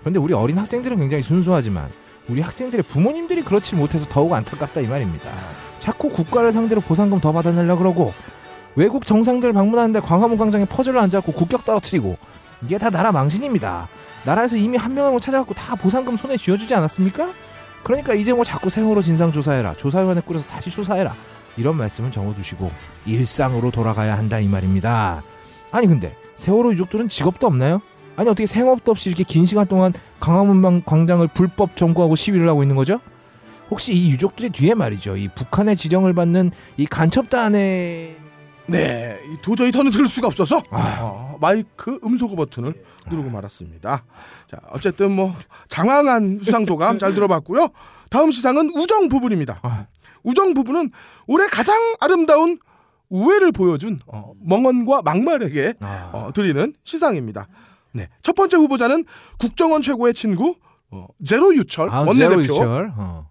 [0.00, 1.88] 그런데 우리 어린 학생들은 굉장히 순수하지만
[2.28, 5.30] 우리 학생들의 부모님들이 그렇지 못해서 더욱 안타깝다 이 말입니다.
[5.78, 8.12] 자꾸 국가를 상대로 보상금 더 받아내려 그러고
[8.76, 12.16] 외국 정상들 방문하는데 광화문 광장에 퍼즐을 앉아갖고 국격 떨어뜨리고
[12.62, 13.88] 이게 다 나라 망신입니다.
[14.24, 17.28] 나라에서 이미 한 명을 찾아갖고 다 보상금 손에 쥐어주지 않았습니까?
[17.82, 21.14] 그러니까 이제 뭐 자꾸 세월호 진상 조사해라 조사위원회 꾸려서 다시 조사해라
[21.56, 22.70] 이런 말씀을 적어두시고
[23.06, 25.22] 일상으로 돌아가야 한다 이 말입니다
[25.70, 27.80] 아니 근데 세월호 유족들은 직업도 없나요?
[28.16, 32.76] 아니 어떻게 생업도 없이 이렇게 긴 시간 동안 광화문 광장을 불법 점거하고 시위를 하고 있는
[32.76, 33.00] 거죠?
[33.70, 38.16] 혹시 이 유족들의 뒤에 말이죠 이 북한의 지령을 받는 이 간첩단의
[38.68, 40.98] 네, 이 도저히 더는 들을 수가 없어서 아.
[41.00, 42.74] 어, 마이크 음소거 버튼을
[43.10, 44.04] 누르고 말았습니다.
[44.46, 45.34] 자, 어쨌든 뭐
[45.68, 47.68] 장황한 수상 소감 잘 들어봤고요.
[48.10, 49.60] 다음 시상은 우정 부분입니다.
[49.62, 49.86] 아.
[50.22, 50.90] 우정 부분은
[51.26, 52.58] 올해 가장 아름다운
[53.08, 57.48] 우애를 보여준 어, 멍언과 막말에게 아, 어, 드리는 시상입니다.
[57.92, 59.06] 네, 첫 번째 후보자는
[59.38, 60.56] 국정원 최고의 친구
[60.90, 62.54] 어, 제로 유철 아, 원내대표이십니다.
[62.54, 62.92] 유철.
[62.96, 63.28] 어.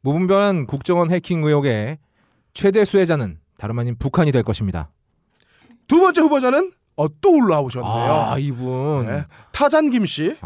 [0.00, 1.98] 무분별한 국정원 해킹 의혹의
[2.54, 4.90] 최대 수혜자는 다름 아닌 북한이 될 것입니다.
[5.86, 7.92] 두 번째 후보자는 어, 또 올라오셨네요.
[7.92, 9.24] 아 이분 네.
[9.52, 10.36] 타잔 김 씨.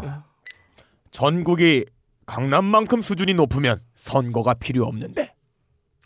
[1.11, 1.85] 전국이
[2.25, 5.33] 강남만큼 수준이 높으면 선거가 필요 없는데.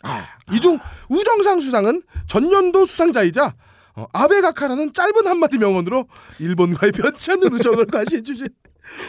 [0.04, 0.78] 아, 이중
[1.08, 3.54] 우정상 수상은 전년도 수상자이자
[3.94, 8.48] 어, 아베 가카라는 짧은 한마디 명언으로 일본과의 변치 않는 우정을 과시해 주신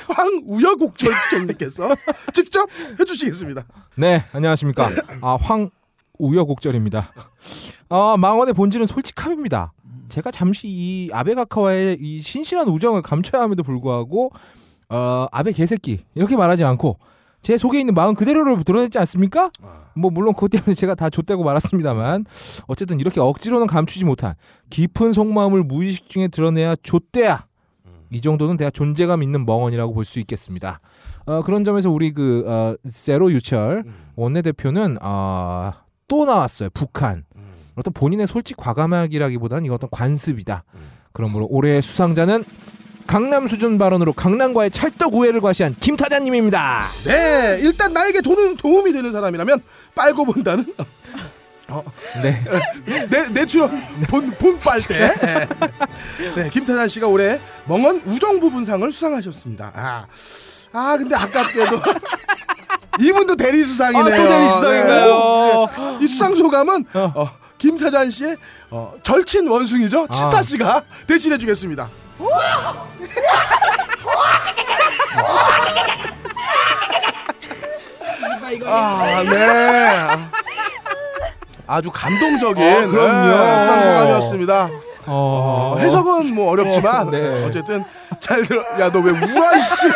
[0.07, 1.89] 황우여곡절정님께서
[2.33, 3.65] 직접 해주시겠습니다.
[3.97, 4.87] 네 안녕하십니까
[5.21, 5.37] 아
[6.19, 7.11] 황우여곡절입니다
[7.89, 9.73] 아 망원의 본질은 솔직함입니다
[10.09, 14.31] 제가 잠시 이 아베 가카와의 이 신실한 우정을 감춰야 함에도 불구하고
[14.89, 16.97] 어 아베 개새끼 이렇게 말하지 않고
[17.41, 19.51] 제 속에 있는 마음 그대로를 드러냈지 않습니까?
[19.95, 22.25] 뭐 물론 그것 때문에 제가 다 좆되고 말았습니다만
[22.67, 24.35] 어쨌든 이렇게 억지로는 감추지 못한
[24.69, 27.45] 깊은 속마음을 무의식 중에 드러내야 좆돼야
[28.13, 30.79] 이 정도는 내가 존재감 있는 멍언이라고 볼 수 있겠습니다.
[31.25, 33.83] 어, 그런 점에서 우리 그 어, 세로 유철
[34.15, 35.71] 원내대표는 어,
[36.07, 36.69] 또 나왔어요.
[36.73, 37.23] 북한.
[37.75, 40.63] 어떤 본인의 솔직 과감하기라기보다는 이거 어떤 관습이다.
[41.11, 42.43] 그러므로 올해의 수상자는
[43.07, 46.85] 강남 수준 발언으로 강남과의 찰떡 우애를 과시한 김 타자님입니다.
[47.05, 49.61] 네, 일단 나에게 돈, 도움이 되는 사람이라면
[49.95, 50.65] 빨고 본다는
[52.21, 52.43] 네.
[53.09, 53.69] 내, natural
[54.09, 55.13] 본, 본 빨대.
[55.15, 55.47] 네.
[56.35, 59.71] 네, 김태단 씨가 올해 멍언 우정 부분상을 수상하셨습니다.
[59.73, 60.05] 아,
[60.73, 61.81] 아 근데 아깝게도
[62.99, 64.13] 이분도 대리 수상이네요.
[64.13, 65.69] 아, 또 대리 수상인가요?
[65.99, 66.05] 네.
[66.05, 68.37] 이 수상 소감은 어, 김태단 씨의
[68.69, 70.07] 어, 절친 원숭이죠.
[70.07, 70.41] 치타 아.
[70.41, 71.89] 씨가 대신해 주겠습니다.
[78.65, 80.32] 아, 네.
[81.67, 83.27] 아주 감동적인 어, 그럼요.
[83.27, 84.69] 네, 쌍소감이었습니다.
[85.05, 87.45] 어, 어, 해석은 뭐 어렵지만 어, 네.
[87.45, 87.83] 어쨌든
[88.19, 88.61] 잘 들어.
[88.79, 89.87] 야 너왜 울어 씨.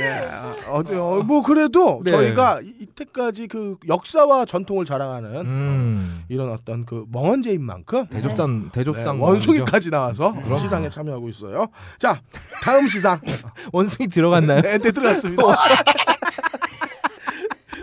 [0.00, 2.10] 예, 어, 어, 뭐 그래도 네.
[2.10, 6.24] 저희가 이- 이때까지 그 역사와 전통을 자랑하는 음.
[6.28, 11.66] 이런 어떤 그 멍언제인 만큼 대조상 네, 대조상 원숭이까지 나와서 시상에 참여하고 있어요.
[11.98, 12.20] 자,
[12.62, 13.20] 다음 시상.
[13.72, 14.62] 원숭이 들어갔나요?
[14.62, 15.42] 네, 네 들어갔습니다.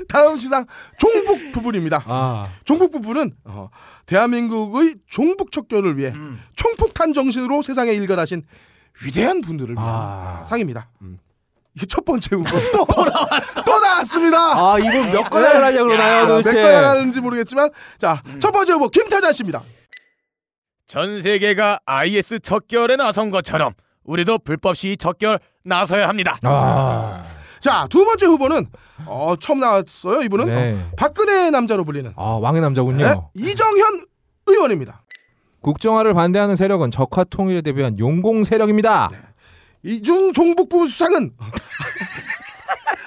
[0.09, 0.65] 다음 시상
[0.97, 2.03] 종북 부분입니다.
[2.07, 2.49] 아.
[2.65, 3.69] 종북 부분은 어,
[4.07, 6.13] 대한민국의 종북 척결을 위해
[6.55, 8.43] 총폭탄 정신으로 세상에 일관하신
[9.05, 10.43] 위대한 분들을 위한 아.
[10.43, 10.89] 상입니다.
[11.01, 11.19] 음.
[11.75, 13.63] 이게 첫 번째 후보 또, 또 나왔어.
[13.63, 14.37] 또 나왔습니다.
[14.37, 16.61] 아 이분 몇 건을 하려고 그러나요 몇 도대체?
[16.63, 17.69] 건 나가는지 모르겠지만
[17.99, 19.61] 자첫 번째 후보 김타자 씨입니다.
[20.87, 26.39] 전 세계가 IS 적결에 나선 것처럼 우리도 불법 시위 적결 나서야 합니다.
[26.41, 27.23] 아.
[27.61, 28.67] 자 두 번째 후보는
[29.05, 30.21] 어, 처음 나왔어요.
[30.21, 30.73] 이분은 네.
[30.73, 33.05] 어, 박근혜 남자로 불리는 아 왕의 남자군요.
[33.05, 34.05] 네, 이정현
[34.47, 35.01] 의원입니다.
[35.61, 39.09] 국정화를 반대하는 세력은 적화 통일에 대비한 용공 세력입니다.
[39.83, 41.31] 이중 종북부 수상은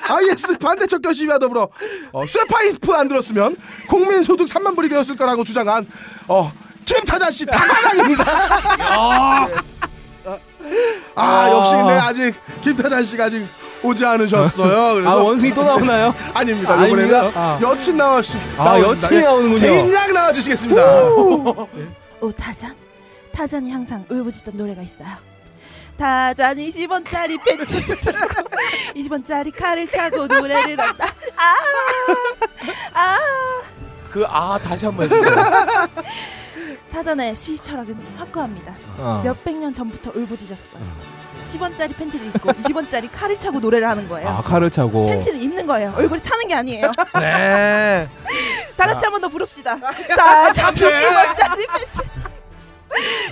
[0.09, 1.69] IS 반대 척결 시위와 더불어
[2.13, 3.57] 어, 쇠파이프 안 들었으면
[3.89, 5.87] 국민 소득 3만 불이 되었을 거라고 주장한
[6.29, 6.53] 어,
[6.85, 8.25] 김타자 씨 당황입니다.
[11.15, 13.47] 아 역시 근데 아직 김타자 씨가 아직
[13.83, 14.95] 오지 않으셨어요.
[14.95, 16.15] 그래서 아 원숭이 또 나오나요?
[16.35, 16.73] 아닙니다.
[16.75, 17.41] 아, 이번에는 아닙니다.
[17.41, 17.59] 아.
[17.61, 19.57] 여친 나와시 아, 여친이 나오는군요.
[19.57, 21.05] 제인양 나와주시겠습니다.
[22.21, 22.75] 오 타잔
[23.33, 25.09] 타잔이 항상 울부짖던 노래가 있어요
[25.97, 27.85] 타잔 20원짜리 팬츠
[28.95, 31.57] 20원짜리 칼을 차고 노래를 한다 아
[32.95, 33.19] 아
[34.13, 35.35] 그 아 다시 한 번 해주세요.
[36.93, 39.23] 타잔의 시 철학은 확고합니다 어.
[39.25, 40.83] 몇백 년 전부터 울부짖었어요
[41.45, 45.07] 10원짜리 팬티를 입고 20원짜리 칼을 차고 노래를 하는 거예요 아 칼을 차고.
[45.09, 48.09] 팬티는 입는 거예요 얼굴이 차는 게 아니에요 네.
[48.77, 49.77] 다 같이 한 번 더 부릅시다
[50.17, 52.03] 타잔 20원짜리 팬츠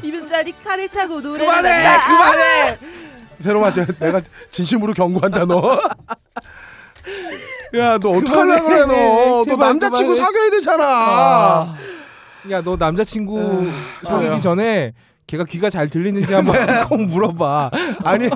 [0.03, 2.79] 20원짜리 칼을 차고 노래를 그만해, 한다 그만해.
[3.41, 4.21] 새로만 저 내가
[4.51, 5.81] 진심으로 경고한다 너.
[7.77, 9.45] 야 너 어떡하려고 그래 너.
[9.47, 10.17] 너 남자친구 그만해.
[10.17, 10.85] 사귀어야 되잖아.
[10.87, 11.75] 아.
[12.51, 13.71] 야 너 남자친구
[14.03, 14.41] 사귀기 아야.
[14.41, 14.93] 전에
[15.31, 16.57] 걔가 귀가 잘 들리는지 한번
[16.89, 17.71] 꼭 물어봐.
[18.05, 18.29] 아니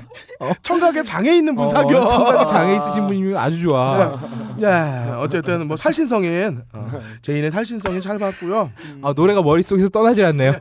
[0.63, 2.03] 청각에 장애 있는 분 사귀어.
[2.03, 4.17] 어, 청각에 장애 있으신 분이면 아주 좋아.
[4.63, 8.71] 야 어쨌든 뭐 살신성인 어, 제인의 살신성인 잘 봤고요.
[9.03, 10.53] 아 노래가 머릿속에서 떠나지 않네요.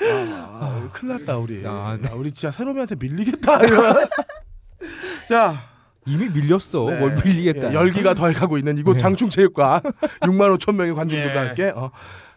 [0.00, 1.62] 아, 큰일 났다 우리.
[1.66, 3.64] 아, 아, 우리 진짜 새로미한테 밀리겠다.
[3.66, 4.08] 이거.
[5.28, 5.58] 자
[6.06, 6.88] 이미 밀렸어.
[6.88, 6.98] 네.
[7.00, 7.68] 뭘 밀리겠다.
[7.70, 8.98] 예, 열기가 더해가고 있는 이곳 네.
[8.98, 9.82] 장충체육관
[10.24, 11.46] 6만 5천 명의 관중들과 예.
[11.48, 11.90] 함께 어,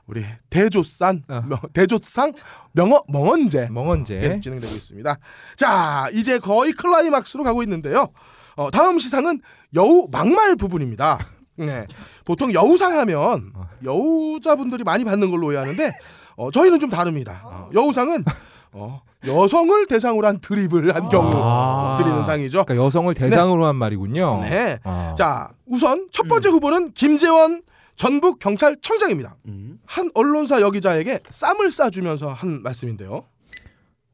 [0.08, 1.42] 우리 대조산 어.
[1.42, 2.34] 명, 대조상
[2.72, 4.20] 명어 멍언제 멍언제.
[4.22, 5.18] 예, 진행되고 있습니다.
[5.56, 8.08] 자 이제 거의 클라이막스로 가고 있는데요.
[8.56, 9.42] 어, 다음 시상은
[9.76, 11.20] 여우 막말 부분입니다.
[11.58, 11.86] 네.
[12.26, 13.52] 보통 여우상 하면
[13.84, 15.92] 여우자분들이 많이 받는 걸로 오해하는데
[16.38, 17.42] 어, 저희는 좀 다릅니다.
[17.44, 18.24] 어, 여우상은
[18.72, 21.96] 어, 여성을 대상으로 한 드립을 한 경우 아.
[21.98, 22.64] 드리는 상이죠.
[22.66, 24.42] 그러니까 여성을 대상으로 한 말이군요.
[24.42, 24.78] 네.
[24.84, 25.16] 아.
[25.18, 27.64] 자, 우선 첫 번째 후보는 김재원
[27.98, 29.36] 전북 경찰청장입니다.
[29.48, 29.80] 음.
[29.86, 33.26] 한 언론사 여기자에게 쌈을 싸주면서 한 말씀인데요.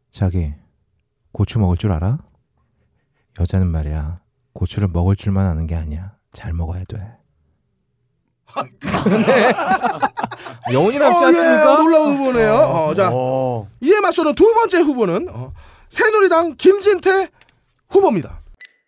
[0.09, 0.53] 자기
[1.33, 2.17] 고추 먹을 줄 알아?
[3.39, 4.21] 여자는 말이야
[4.53, 7.17] 고추를 먹을 줄만 아는 게 아니야 잘 먹어야 돼.
[10.71, 11.61] 영혼이 남지 어, 않습니까?
[11.61, 12.53] 예, 놀라운 후보네요.
[12.53, 13.67] 어, 자, 어.
[13.81, 15.51] 이에 맞서는 두 번째 후보는 어,
[15.89, 17.29] 새누리당 김진태
[17.89, 18.39] 후보입니다.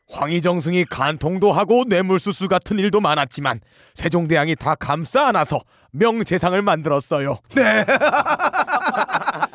[0.09, 3.59] 황희정승이 간통도 하고 뇌물수수 같은 일도 많았지만
[3.93, 7.39] 세종대왕이 다 감싸 안아서 명재상을 만들었어요.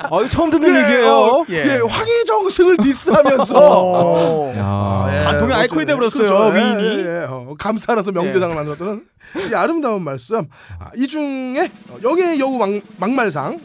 [0.03, 1.09] 아, 이거 처음 듣는 예, 얘기예요.
[1.09, 1.55] 어, 예.
[1.55, 4.53] 예, 황희정승을 디스하면서 어.
[4.57, 5.07] 야.
[5.14, 5.57] 예, 간통의.
[5.57, 6.53] 아이콘이 그렇죠.
[6.53, 7.05] 예, 위인이.
[7.05, 7.26] 예, 예.
[7.28, 10.46] 어, 감사라서 명대상을 만들었던 이 아름다운 말씀.
[10.80, 13.61] 아, 이 중에 어, 영예의 여우 막, 막말상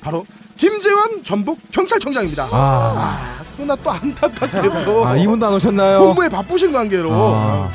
[0.00, 0.24] 바로
[0.56, 2.44] 김재환 전북 경찰청장입니다.
[2.44, 6.00] 아, 아, 그러나 또 안타깝게도 아 이분도 안 오셨나요?
[6.00, 7.70] 공무에 바쁘신 관계로 아.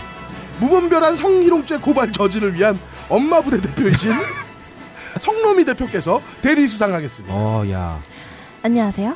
[0.60, 2.80] 무분별한 성희롱죄 고발 저지를 위한
[3.10, 4.12] 엄마 부대 대표이신
[5.20, 7.34] 성노미 대표께서 대리 수상하겠습니다.
[7.36, 8.00] 어, 야.
[8.64, 9.16] 안녕하세요.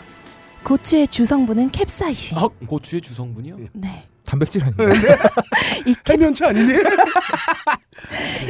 [0.63, 2.37] 고추의 주성분은 캡사이신.
[2.37, 3.57] 아, 고추의 주성분이요?
[3.73, 4.07] 네.
[4.25, 4.89] 단백질 아니에요?
[5.85, 6.73] 이, 캡, 해면차 아니니?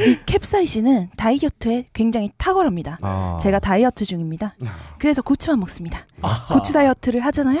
[0.06, 2.98] 이 캡사이신은 다이어트에 굉장히 탁월합니다.
[3.02, 3.38] 아.
[3.40, 4.54] 제가 다이어트 중입니다.
[4.98, 6.00] 그래서 고추만 먹습니다.
[6.52, 7.60] 고추 다이어트를 하잖아요.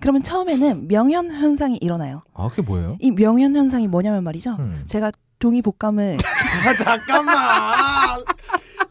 [0.00, 2.22] 그러면 처음에는 명현 현상이 일어나요.
[2.34, 2.96] 아, 그게 뭐예요?
[3.00, 4.56] 이 명현 현상이 뭐냐면 말이죠.
[4.58, 4.84] 음.
[4.86, 5.10] 제가
[5.40, 6.16] 종이 볶음을
[6.66, 7.34] 아, 잠깐만.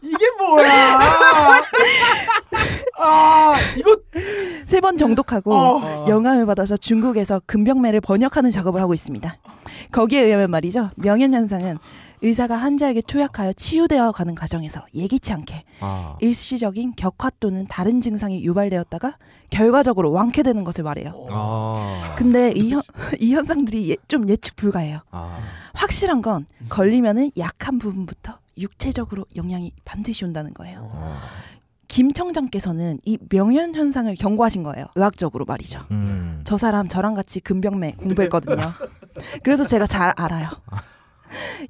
[0.02, 0.98] 이게 뭐야?
[2.98, 3.96] 아, 이거
[4.66, 6.04] 세 번 정독하고 어.
[6.08, 9.34] 영감을 받아서 중국에서 금병매를 번역하는 작업을 하고 있습니다.
[9.92, 10.90] 거기에 의하면 말이죠.
[10.96, 11.78] 명현 현상은
[12.24, 16.16] 의사가 환자에게 투약하여 치유되어 가는 과정에서 예기치 않게 아.
[16.22, 19.18] 일시적인 격화 또는 다른 증상이 유발되었다가
[19.50, 21.26] 결과적으로 완쾌되는 것을 말해요.
[21.30, 22.14] 아.
[22.16, 22.80] 근데 이, 현,
[23.20, 25.00] 이 현상들이 예- 좀 예측 불가해요.
[25.10, 25.38] 아.
[25.74, 30.88] 확실한 건 걸리면은 약한 부분부터 육체적으로 영향이 반드시 온다는 거예요.
[30.92, 31.16] 어.
[31.88, 34.86] 김 청장께서는 이 명현 현상을 경고하신 거예요.
[34.94, 35.80] 의학적으로 말이죠.
[35.90, 36.40] 음.
[36.44, 38.62] 저 사람 저랑 같이 금병매 공부했거든요.
[39.44, 40.48] 그래서 제가 잘 알아요.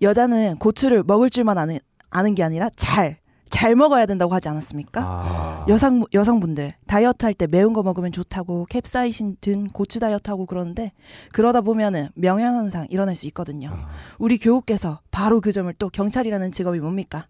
[0.02, 1.78] 여자는 고추를 먹을 줄만 아는,
[2.10, 3.18] 아는 게 아니라 잘,
[3.50, 5.00] 잘 먹어야 된다고 하지 않았습니까?
[5.04, 5.66] 아.
[5.68, 10.92] 여성, 여성분들 다이어트 할 때 매운 거 먹으면 좋다고 캡사이신 든 고추 다이어트 하고 그러는데
[11.32, 13.70] 그러다 보면은 명현현상 일어날 수 있거든요.
[14.18, 17.26] 우리 교우께서 바로 그 점을 또 경찰이라는 직업이 뭡니까?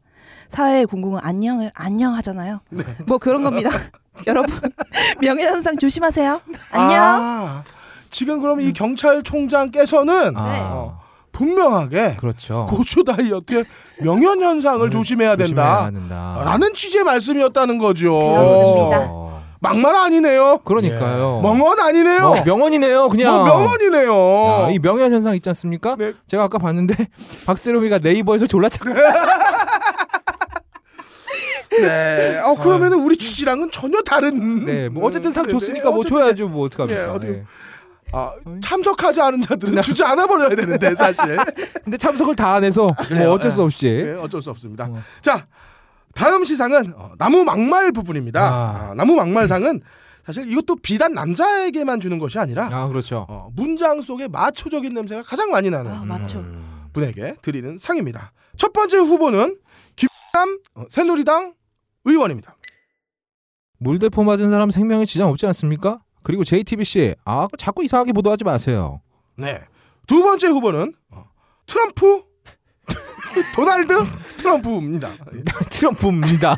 [0.48, 2.60] 사회의 공공은 안녕을 안녕하잖아요.
[3.06, 3.68] 뭐 그런 겁니다.
[4.26, 4.48] 여러분
[5.20, 6.40] 명예현상 조심하세요.
[6.70, 7.02] 안녕.
[7.02, 7.64] 아,
[8.10, 10.70] 지금 그럼 이 경찰총장께서는 아.
[10.72, 11.03] 어,
[11.34, 12.66] 분명하게 그렇죠.
[12.68, 13.64] 고추 다이어트의
[14.00, 16.42] 명현 현상을 조심해야 조심해야 된다.
[16.44, 18.12] 라는 취지의 말씀이었다는 거죠.
[18.18, 19.06] 그렇습니다.
[19.10, 19.24] 어.
[19.60, 20.58] 막말 아니네요.
[20.64, 21.40] 그러니까요.
[21.42, 22.20] 멍언 아니네요.
[22.20, 23.34] 뭐 명언이네요, 그냥.
[23.34, 24.12] 뭐 명언이네요.
[24.66, 25.96] 야, 이 명현 현상 있지 않습니까?
[25.98, 26.12] 네.
[26.26, 26.94] 제가 아까 봤는데
[27.46, 28.84] 박세롬이가 네이버에서 졸라 찾.
[31.70, 32.40] 네.
[32.44, 34.64] 어 그러면은 우리 취지랑은 전혀 다른.
[34.64, 35.90] 네, 뭐 어쨌든 상 네, 줬으니까 네.
[35.90, 37.00] 뭐 어쨌든 줘야죠, 뭐 어떡합니까?
[37.00, 37.44] 예, 어떻게- 예.
[38.14, 41.36] 아, 참석하지 않은 자들은 주지 않아 버려야 되는데 사실.
[41.84, 43.24] 근데 참석을 다 안 해서 그래요.
[43.26, 43.64] 뭐 어쩔 수 예.
[43.64, 43.86] 없이.
[44.04, 44.86] 네, 어쩔 수 없습니다.
[44.88, 45.02] 어.
[45.20, 45.46] 자,
[46.14, 48.40] 다음 시상은 어, 나무 막말 부분입니다.
[48.40, 48.88] 아.
[48.90, 49.80] 아, 나무 막말상은
[50.24, 53.26] 사실 이것도 비단 남자에게만 주는 것이 아니라 아, 그렇죠.
[53.28, 56.38] 어, 문장 속에 마초적인 냄새가 가장 많이 나는 아, 맞죠.
[56.38, 56.84] 음.
[56.92, 58.32] 분에게 드리는 상입니다.
[58.56, 59.58] 첫 번째 후보는
[59.96, 61.54] 김남 어, 새누리당
[62.04, 62.56] 의원입니다.
[63.78, 66.00] 물대포 맞은 사람 생명에 지장 없지 않습니까?
[66.24, 69.00] 그리고 JTBC, 아, 자꾸 이상하게 보도하지 마세요.
[69.36, 69.60] 네.
[70.06, 71.24] 두 번째 후보는 어,
[71.66, 72.22] 트럼프
[73.54, 73.94] 도널드
[74.38, 75.12] 트럼프입니다.
[75.70, 76.56] 트럼프입니다.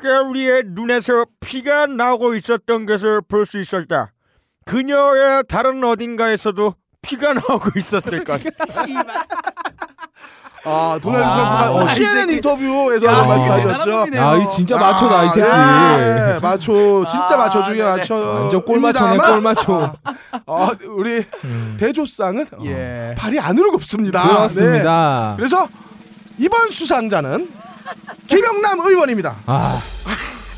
[0.00, 4.12] 게리의 눈에서 피가 나오고 있었던 것을 볼 수 있었다.
[4.66, 8.40] 그녀의 다른 어딘가에서도 피가 나오고 있었을 것.
[10.66, 12.30] 아 도널드 아, 트럼프가 어, 이 CNN.
[12.30, 14.04] 인터뷰에서 야, 말씀하셨죠.
[14.08, 15.46] 이게 아, 이 진짜 마초다, 이 새끼.
[15.50, 17.90] 아, 예, 마초 진짜 아, 마초 중에 네네.
[17.90, 18.14] 마초.
[18.14, 19.92] 완전 꼴마초네, 입니다만, 꼴마초.
[20.46, 21.76] 어, 우리 음.
[21.78, 23.14] 대조상은 어, 예.
[23.18, 24.22] 발이 안으로 굽습니다.
[24.22, 24.28] 네.
[24.28, 25.34] 그렇습니다.
[25.36, 25.68] 그래서
[26.38, 27.48] 이번 수상자는
[28.26, 29.36] 김영남 의원입니다.
[29.46, 29.80] 아,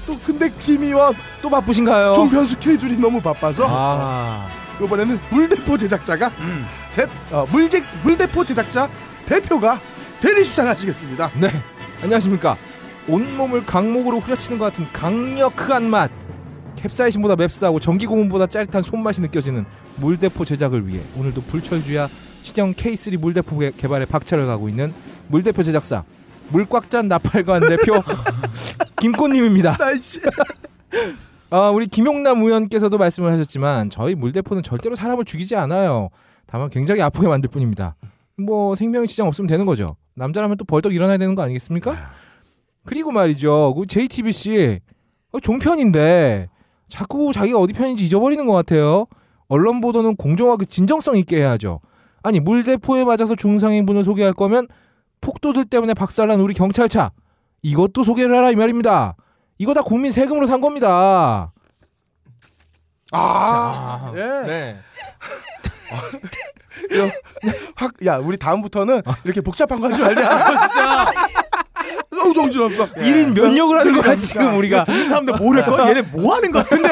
[0.06, 2.14] 또 근데 김 의원 또 바쁘신가요?
[2.14, 4.46] 종편 스케줄이 너무 바빠서 아,
[4.80, 6.64] 이번에는 물대포 제작자가 음.
[6.92, 8.88] 제 어, 물제 물대포 제작자
[9.26, 9.80] 대표가
[10.20, 11.30] 대리 수상하시겠습니다.
[11.40, 11.48] 네.
[12.02, 12.56] 안녕하십니까.
[13.08, 16.10] 온몸을 강목으로 후려치는 것 같은 강력한 맛.
[16.76, 19.64] 캡사이신보다 맵싸고 전기고문보다 짜릿한 손맛이 느껴지는
[19.96, 22.08] 물대포 제작을 위해 오늘도 불철주야
[22.42, 24.92] 신형 K3 물대포 개- 개발에 박차를 가고 있는
[25.28, 26.04] 물대포 제작사
[26.50, 27.94] 물꽉짠 나팔관 대표
[29.00, 29.76] 김꽃님입니다.
[31.50, 36.10] 아, 우리 김용남 의원께서도 말씀을 하셨지만 저희 물대포는 절대로 사람을 죽이지 않아요.
[36.46, 37.96] 다만 굉장히 아프게 만들 뿐입니다.
[38.36, 39.96] 뭐 생명에 지장 없으면 되는 거죠.
[40.16, 41.94] 남자라면 또 벌떡 일어나야 되는 거 아니겠습니까?
[42.84, 43.74] 그리고 말이죠.
[43.74, 44.80] 그 JTBC
[45.32, 46.48] 어, 종편인데
[46.88, 49.06] 자꾸 자기가 어디 편인지 잊어버리는 것 같아요.
[49.48, 51.80] 언론 보도는 공정하게 진정성 있게 해야죠.
[52.22, 54.66] 아니 물대포에 맞아서 중상인분을 소개할 거면
[55.20, 57.12] 폭도들 때문에 박살난 우리 경찰차
[57.62, 59.16] 이것도 소개를 하라 이 말입니다.
[59.58, 61.52] 이거 다 국민 세금으로 산 겁니다.
[63.12, 64.18] 아, 예.
[64.46, 64.76] 네.
[67.74, 70.68] 확, 야, 우리 다음부터는 이렇게 복잡한 거 하지 말자.
[70.68, 71.04] 진짜.
[72.10, 72.86] 너무 정신없어.
[72.94, 74.14] 1인 면역을 하는 거야 그러니까.
[74.16, 74.84] 지금 우리가.
[74.84, 75.88] 듣는 사람들 모를걸?
[75.88, 76.64] 얘네 뭐 하는 거야?
[76.64, 76.88] 근데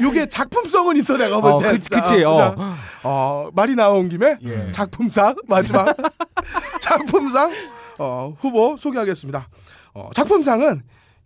[0.00, 1.70] 요게 작품성은 있어 내가 볼 어, 때.
[1.72, 2.24] 그, 자, 그치.
[2.24, 2.34] 어.
[2.36, 2.56] 자,
[3.02, 4.70] 어, 말이 나온 김에 예.
[4.72, 5.94] 작품상 마지막
[6.80, 7.52] 작품상
[7.98, 9.48] 어, 후보 소개하겠습니다.
[9.94, 10.82] 어, 작품상은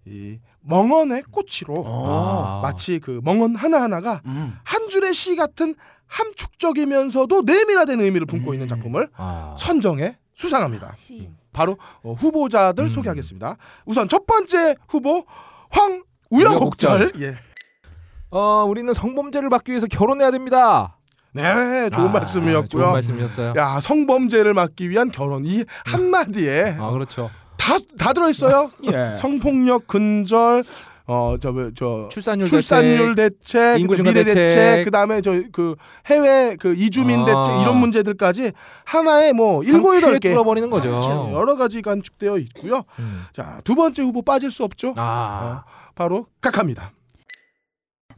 [0.06, 2.60] 이 멍언의 꽃으로 아.
[2.62, 4.54] 마치 그 멍언 하나 하나가 음.
[4.64, 5.74] 한 줄의 시 같은
[6.08, 9.54] 함축적이면서도 내밀화된 의미를 품고 있는 작품을 아.
[9.58, 10.92] 선정해 수상합니다.
[10.94, 11.30] 시.
[11.52, 12.88] 바로 어, 후보자들 음.
[12.88, 13.56] 소개하겠습니다.
[13.86, 15.24] 우선 첫 번째 후보
[16.30, 17.12] 황우여곡절.
[17.20, 17.36] 예.
[18.30, 20.96] 어, 우리는 성범죄를 막기 위해서 결혼해야 됩니다.
[21.32, 22.82] 네, 좋은 아, 말씀이었고요.
[22.82, 23.54] 좋은 말씀이었어요.
[23.56, 27.30] 야 성범죄를 막기 위한 결혼 이 한마디에 아, 그렇죠.
[27.56, 28.70] 다 다 들어있어요.
[28.92, 29.14] 예.
[29.16, 30.64] 성폭력 근절
[31.10, 34.84] 어저저 출산율, 출산율 대책, 인구 그 증가 미래 대책, 대책.
[34.84, 35.74] 그다음에 저 그
[36.06, 37.24] 해외 그 이주민 아.
[37.24, 38.52] 대책 이런 문제들까지
[38.84, 40.90] 하나에 뭐 일곱 여덟 개 뚫어버리는 거죠.
[40.90, 41.30] 그렇죠.
[41.32, 42.84] 여러 가지 간축되어 있고요.
[42.98, 43.22] 음.
[43.32, 44.92] 자두 번째 후보 빠질 수 없죠.
[44.98, 46.92] 아, 바로 각하입니다.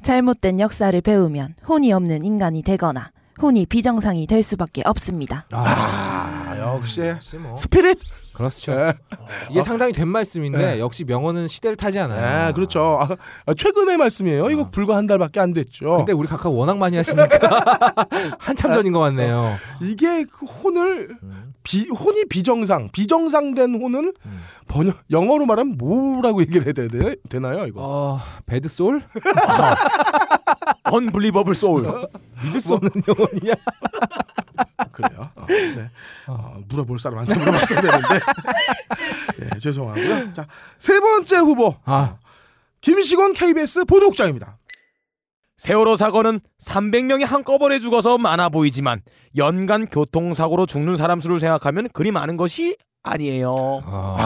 [0.02, 5.46] 잘못된 역사를 배우면 혼이 없는 인간이 되거나 혼이 비정상이 될 수밖에 없습니다.
[5.52, 7.98] 아, 역시 역시 뭐 스피릿.
[8.40, 8.74] 그렇죠.
[8.74, 8.92] 네.
[9.50, 10.80] 이게 상당히 된 말씀인데 네.
[10.80, 12.46] 역시 명언은 시대를 타지 않아요.
[12.46, 12.98] 네, 그렇죠.
[13.00, 13.08] 아,
[13.44, 14.50] 아, 최근의 말씀이에요.
[14.50, 14.70] 이거 아.
[14.70, 15.98] 불과 한 달밖에 안 됐죠.
[15.98, 17.28] 근데 우리 각각 워낙 많이 하시니까
[18.40, 19.56] 한참 전인 것 같네요.
[19.82, 24.40] 이게 그 혼을 음, 비, 혼이 비정상, 비정상된 혼은 음.
[24.68, 27.82] 번역 영어로 말하면 뭐라고 얘기를 해야 되, 되나요, 이거?
[27.82, 29.02] 어, 배드 소울?
[30.84, 32.08] 언블리버블 소울.
[32.42, 33.54] 믿을 수 없는 영혼이야.
[35.00, 35.30] 그래요.
[35.34, 35.90] 어, 네.
[36.26, 38.20] 어, 물어볼 사람한테 물어봤어야 되는데.
[39.42, 40.32] 예, 죄송하고요.
[40.32, 40.46] 자,
[40.78, 42.18] 세 번째 후보 아,
[42.80, 44.58] 김시곤 KBS 보도국장입니다.
[45.58, 49.02] 세월호 사고는 300명이 한꺼번에 죽어서 많아 보이지만
[49.36, 53.82] 연간 교통사고로 죽는 사람 수를 생각하면 그리 많은 것이 아니에요.
[53.84, 54.16] 아,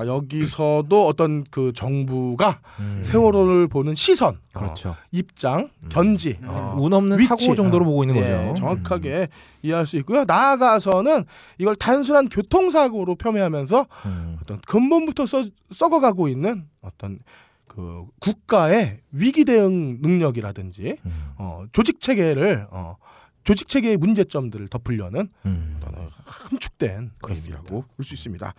[0.00, 3.02] 아, 여기서도 어떤 그 정부가 음.
[3.04, 4.90] 세월호를 보는 시선, 그렇죠.
[4.90, 7.26] 어, 입장, 견지, 어, 운 없는 위치.
[7.26, 8.50] 사고 정도로 보고 있는 예, 거죠.
[8.50, 8.54] 음.
[8.54, 9.28] 정확하게
[9.62, 10.24] 이해할 수 있고요.
[10.24, 11.24] 나아가서는
[11.58, 14.38] 이걸 단순한 교통사고로 폄훼하면서 음.
[14.40, 17.18] 어떤 근본부터 써, 썩어가고 있는 어떤
[17.66, 21.32] 그 국가의 위기 대응 능력이라든지 음.
[21.38, 22.96] 어, 조직 체계를 어,
[23.44, 25.80] 조직 체계의 문제점들을 덮으려는 음.
[26.24, 28.54] 함축된 그림이라고 볼 수 있습니다.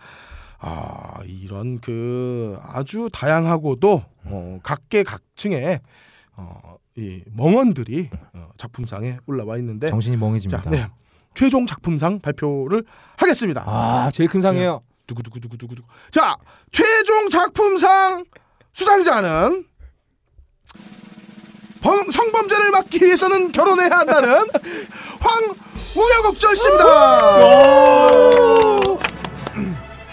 [0.64, 5.80] 아 이런 그 아주 다양하고도 어, 각계각층의
[6.36, 10.62] 어, 이 멍언들이 어, 작품상에 올라와 있는데 정신이 멍해집니다.
[10.62, 10.86] 자, 네.
[11.34, 12.84] 최종 작품상 발표를
[13.16, 13.64] 하겠습니다.
[13.66, 14.80] 아, 제일 큰 상이에요.
[15.06, 15.82] 두구두구두구두구.
[16.12, 16.36] 자,
[16.70, 18.24] 최종 작품상
[18.72, 19.64] 수상자는
[21.82, 24.44] 범- 성범죄를 막기 위해서는 결혼해야 한다는
[25.94, 27.20] 황우여곡절 씨입니다.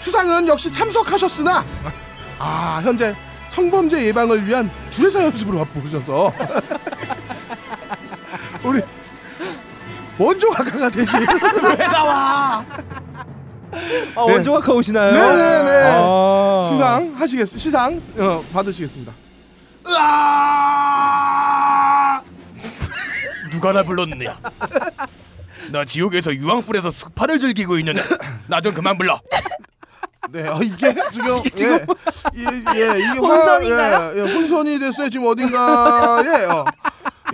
[0.00, 1.64] 수상은 역시 참석하셨으나
[2.38, 3.14] 아 현재
[3.48, 6.32] 성범죄 예방을 위한 주례사 연습으로 바쁘셔서
[8.64, 8.80] 우리
[10.18, 11.20] 원조 각하가 되신
[11.78, 12.64] 왜 나와?
[14.16, 15.12] 아, 원조각하 오시나요?
[15.12, 15.92] 네네네.
[15.94, 16.68] 아.
[16.70, 19.12] 수상 하시겠 시상 어, 받으시겠습니다.
[23.50, 24.38] 누가 나 불렀느냐?
[25.72, 28.02] 나 지옥에서 유황불에서 습파를 즐기고 있는데
[28.46, 29.20] 나 좀 그만 불러.
[30.30, 31.78] 네, 아, 이게 지금 지금
[32.36, 32.44] 예,
[32.76, 33.96] 예, 예, 이게 혼선인가요?
[33.96, 35.08] 화, 예, 예, 혼선이 됐어요.
[35.08, 36.64] 지금 어딘가에 어,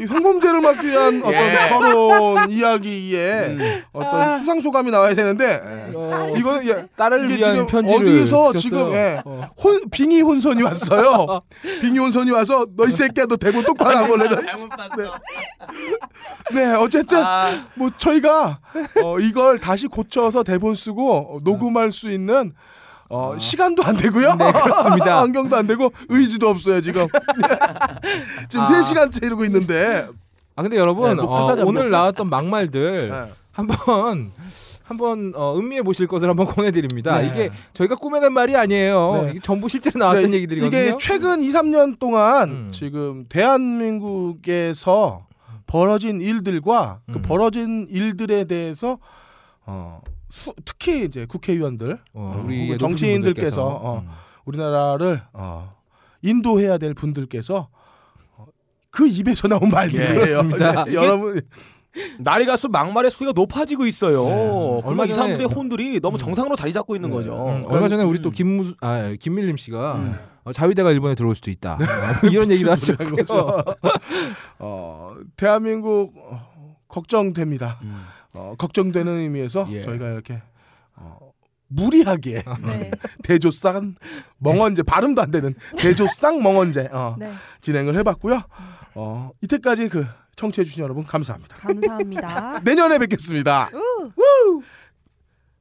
[0.00, 1.68] 이 성범죄를 막기 위한 어떤 예.
[1.68, 3.56] 결혼 이야기에
[3.92, 5.60] 어떤 수상 소감이 나와야 되는데
[5.94, 8.52] 어, 이거는 예, 딸을 이게 위한 지금 편지를 어디서 쓰셨어요.
[8.58, 9.48] 지금 예, 어.
[9.62, 11.40] 혼 빙의 혼선이 왔어요.
[11.80, 15.14] 빙의 혼선이 와서 너 이 새끼야 너 대본 똑바로 원래 잘못 봤어.
[16.52, 17.18] 네 어쨌든
[17.74, 18.60] 뭐 저희가
[19.02, 22.52] 어, 이걸 다시 고쳐서 대본 쓰고 어, 녹음할 수 있는
[23.08, 24.34] 어, 시간도 안 되고요.
[24.34, 25.20] 네, 그렇습니다.
[25.22, 27.06] 안경도 안 되고 의지도 없어요 지금.
[28.48, 28.68] 지금 아.
[28.68, 30.08] 3시간째 이러고 있는데.
[30.58, 31.90] 아 근데 여러분 네, 어, 오늘.
[31.90, 33.32] 나왔던 막말들 네.
[33.52, 34.32] 한번
[34.84, 37.18] 한번 어, 음미해 보실 것을 한번 권해드립니다.
[37.18, 37.28] 네.
[37.28, 39.20] 이게 저희가 꾸며낸 말이 아니에요.
[39.24, 39.30] 네.
[39.32, 40.80] 이게 전부 실제로 나왔던 네, 얘기들이거든요.
[40.80, 42.68] 이게 최근 2, 3년 동안 음.
[42.72, 45.26] 지금 대한민국에서
[45.66, 47.22] 벌어진 일들과 그 음.
[47.22, 48.98] 벌어진 일들에 대해서
[49.66, 50.00] 어,
[50.36, 54.08] 수- 특히 이제 국회의원들 어, 어, 우리 혹은 정치인들께서 어, 음.
[54.44, 55.74] 우리나라를 어,
[56.22, 57.68] 인도해야 될 분들께서
[58.36, 58.46] 어,
[58.90, 60.14] 그 입에서 나온 말들이에요.
[60.14, 60.84] 그렇습니다.
[60.86, 61.40] 네, 여러분
[62.18, 64.24] 날이 갈수록 막말의 수위가 높아지고 있어요.
[64.26, 64.80] 네.
[64.84, 67.32] 얼마 전에- 사람들의 혼들이 너무 정상으로 자리 잡고 있는 거죠.
[67.48, 71.74] 음, 얼마 전에 우리 또 김무 아 김밀림 씨가 어, 자위대가 일본에 들어올 수도 있다.
[71.74, 72.70] 어, 이런 얘기도.
[72.70, 73.64] 하는 거죠.
[74.60, 77.78] 어, 대한민국 어, 걱정됩니다.
[78.36, 79.82] 어, 걱정되는 의미에서 예.
[79.82, 80.40] 저희가 이렇게
[80.94, 81.32] 어,
[81.68, 82.90] 무리하게 네.
[83.24, 83.96] 대조쌍
[84.38, 87.32] 멍언제 발음도 안 되는 대조쌍 멍언제 어, 네.
[87.60, 88.42] 진행을 해봤고요.
[88.94, 90.06] 어, 이때까지 그
[90.36, 91.56] 청취해 주신 여러분 감사합니다.
[91.56, 92.60] 감사합니다.
[92.64, 93.70] 내년에 뵙겠습니다.
[93.74, 94.62] 우!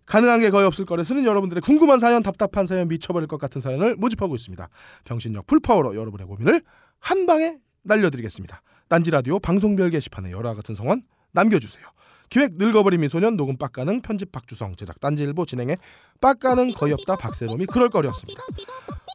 [0.06, 4.36] 가능한 게 거의 없을 거래서는 여러분들의 궁금한 사연, 답답한 사연, 미쳐버릴 것 같은 사연을 모집하고
[4.36, 4.70] 있습니다.
[5.04, 6.62] 병신력 풀파워로 여러분의 고민을
[7.00, 8.62] 한 방에 날려드리겠습니다.
[8.88, 11.02] 딴지 라디오 방송별 게시판에 열화 같은 성원
[11.32, 11.86] 남겨주세요.
[12.30, 15.78] 기획 늙어버린 미소년 녹음 빡가능 편집 박주성 제작 딴지일보 진행해
[16.22, 18.44] 빡가능 거의 없다 박세롬이 그럴 거리였습니다.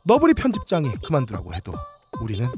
[0.05, 1.75] 너브리 편집장이 그만두라고 해도
[2.21, 2.49] 우리는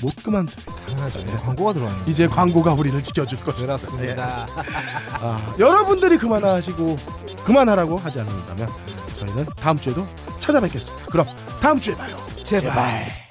[0.00, 0.74] 못 그만둡니다.
[0.86, 1.20] 당연하죠.
[1.20, 2.04] 이제 광고가 들어왔네요.
[2.06, 3.76] 이제 광고가 우리를 지켜줄 것입니다.
[3.76, 4.46] 그렇습니다.
[5.20, 6.96] 아, 여러분들이 그만하시고
[7.44, 8.68] 그만하라고 하지 않는다면
[9.18, 10.06] 저희는 다음 주에도
[10.38, 11.06] 찾아뵙겠습니다.
[11.06, 11.26] 그럼
[11.60, 12.16] 다음 주에 봐요.
[12.42, 13.23] 제발.「さ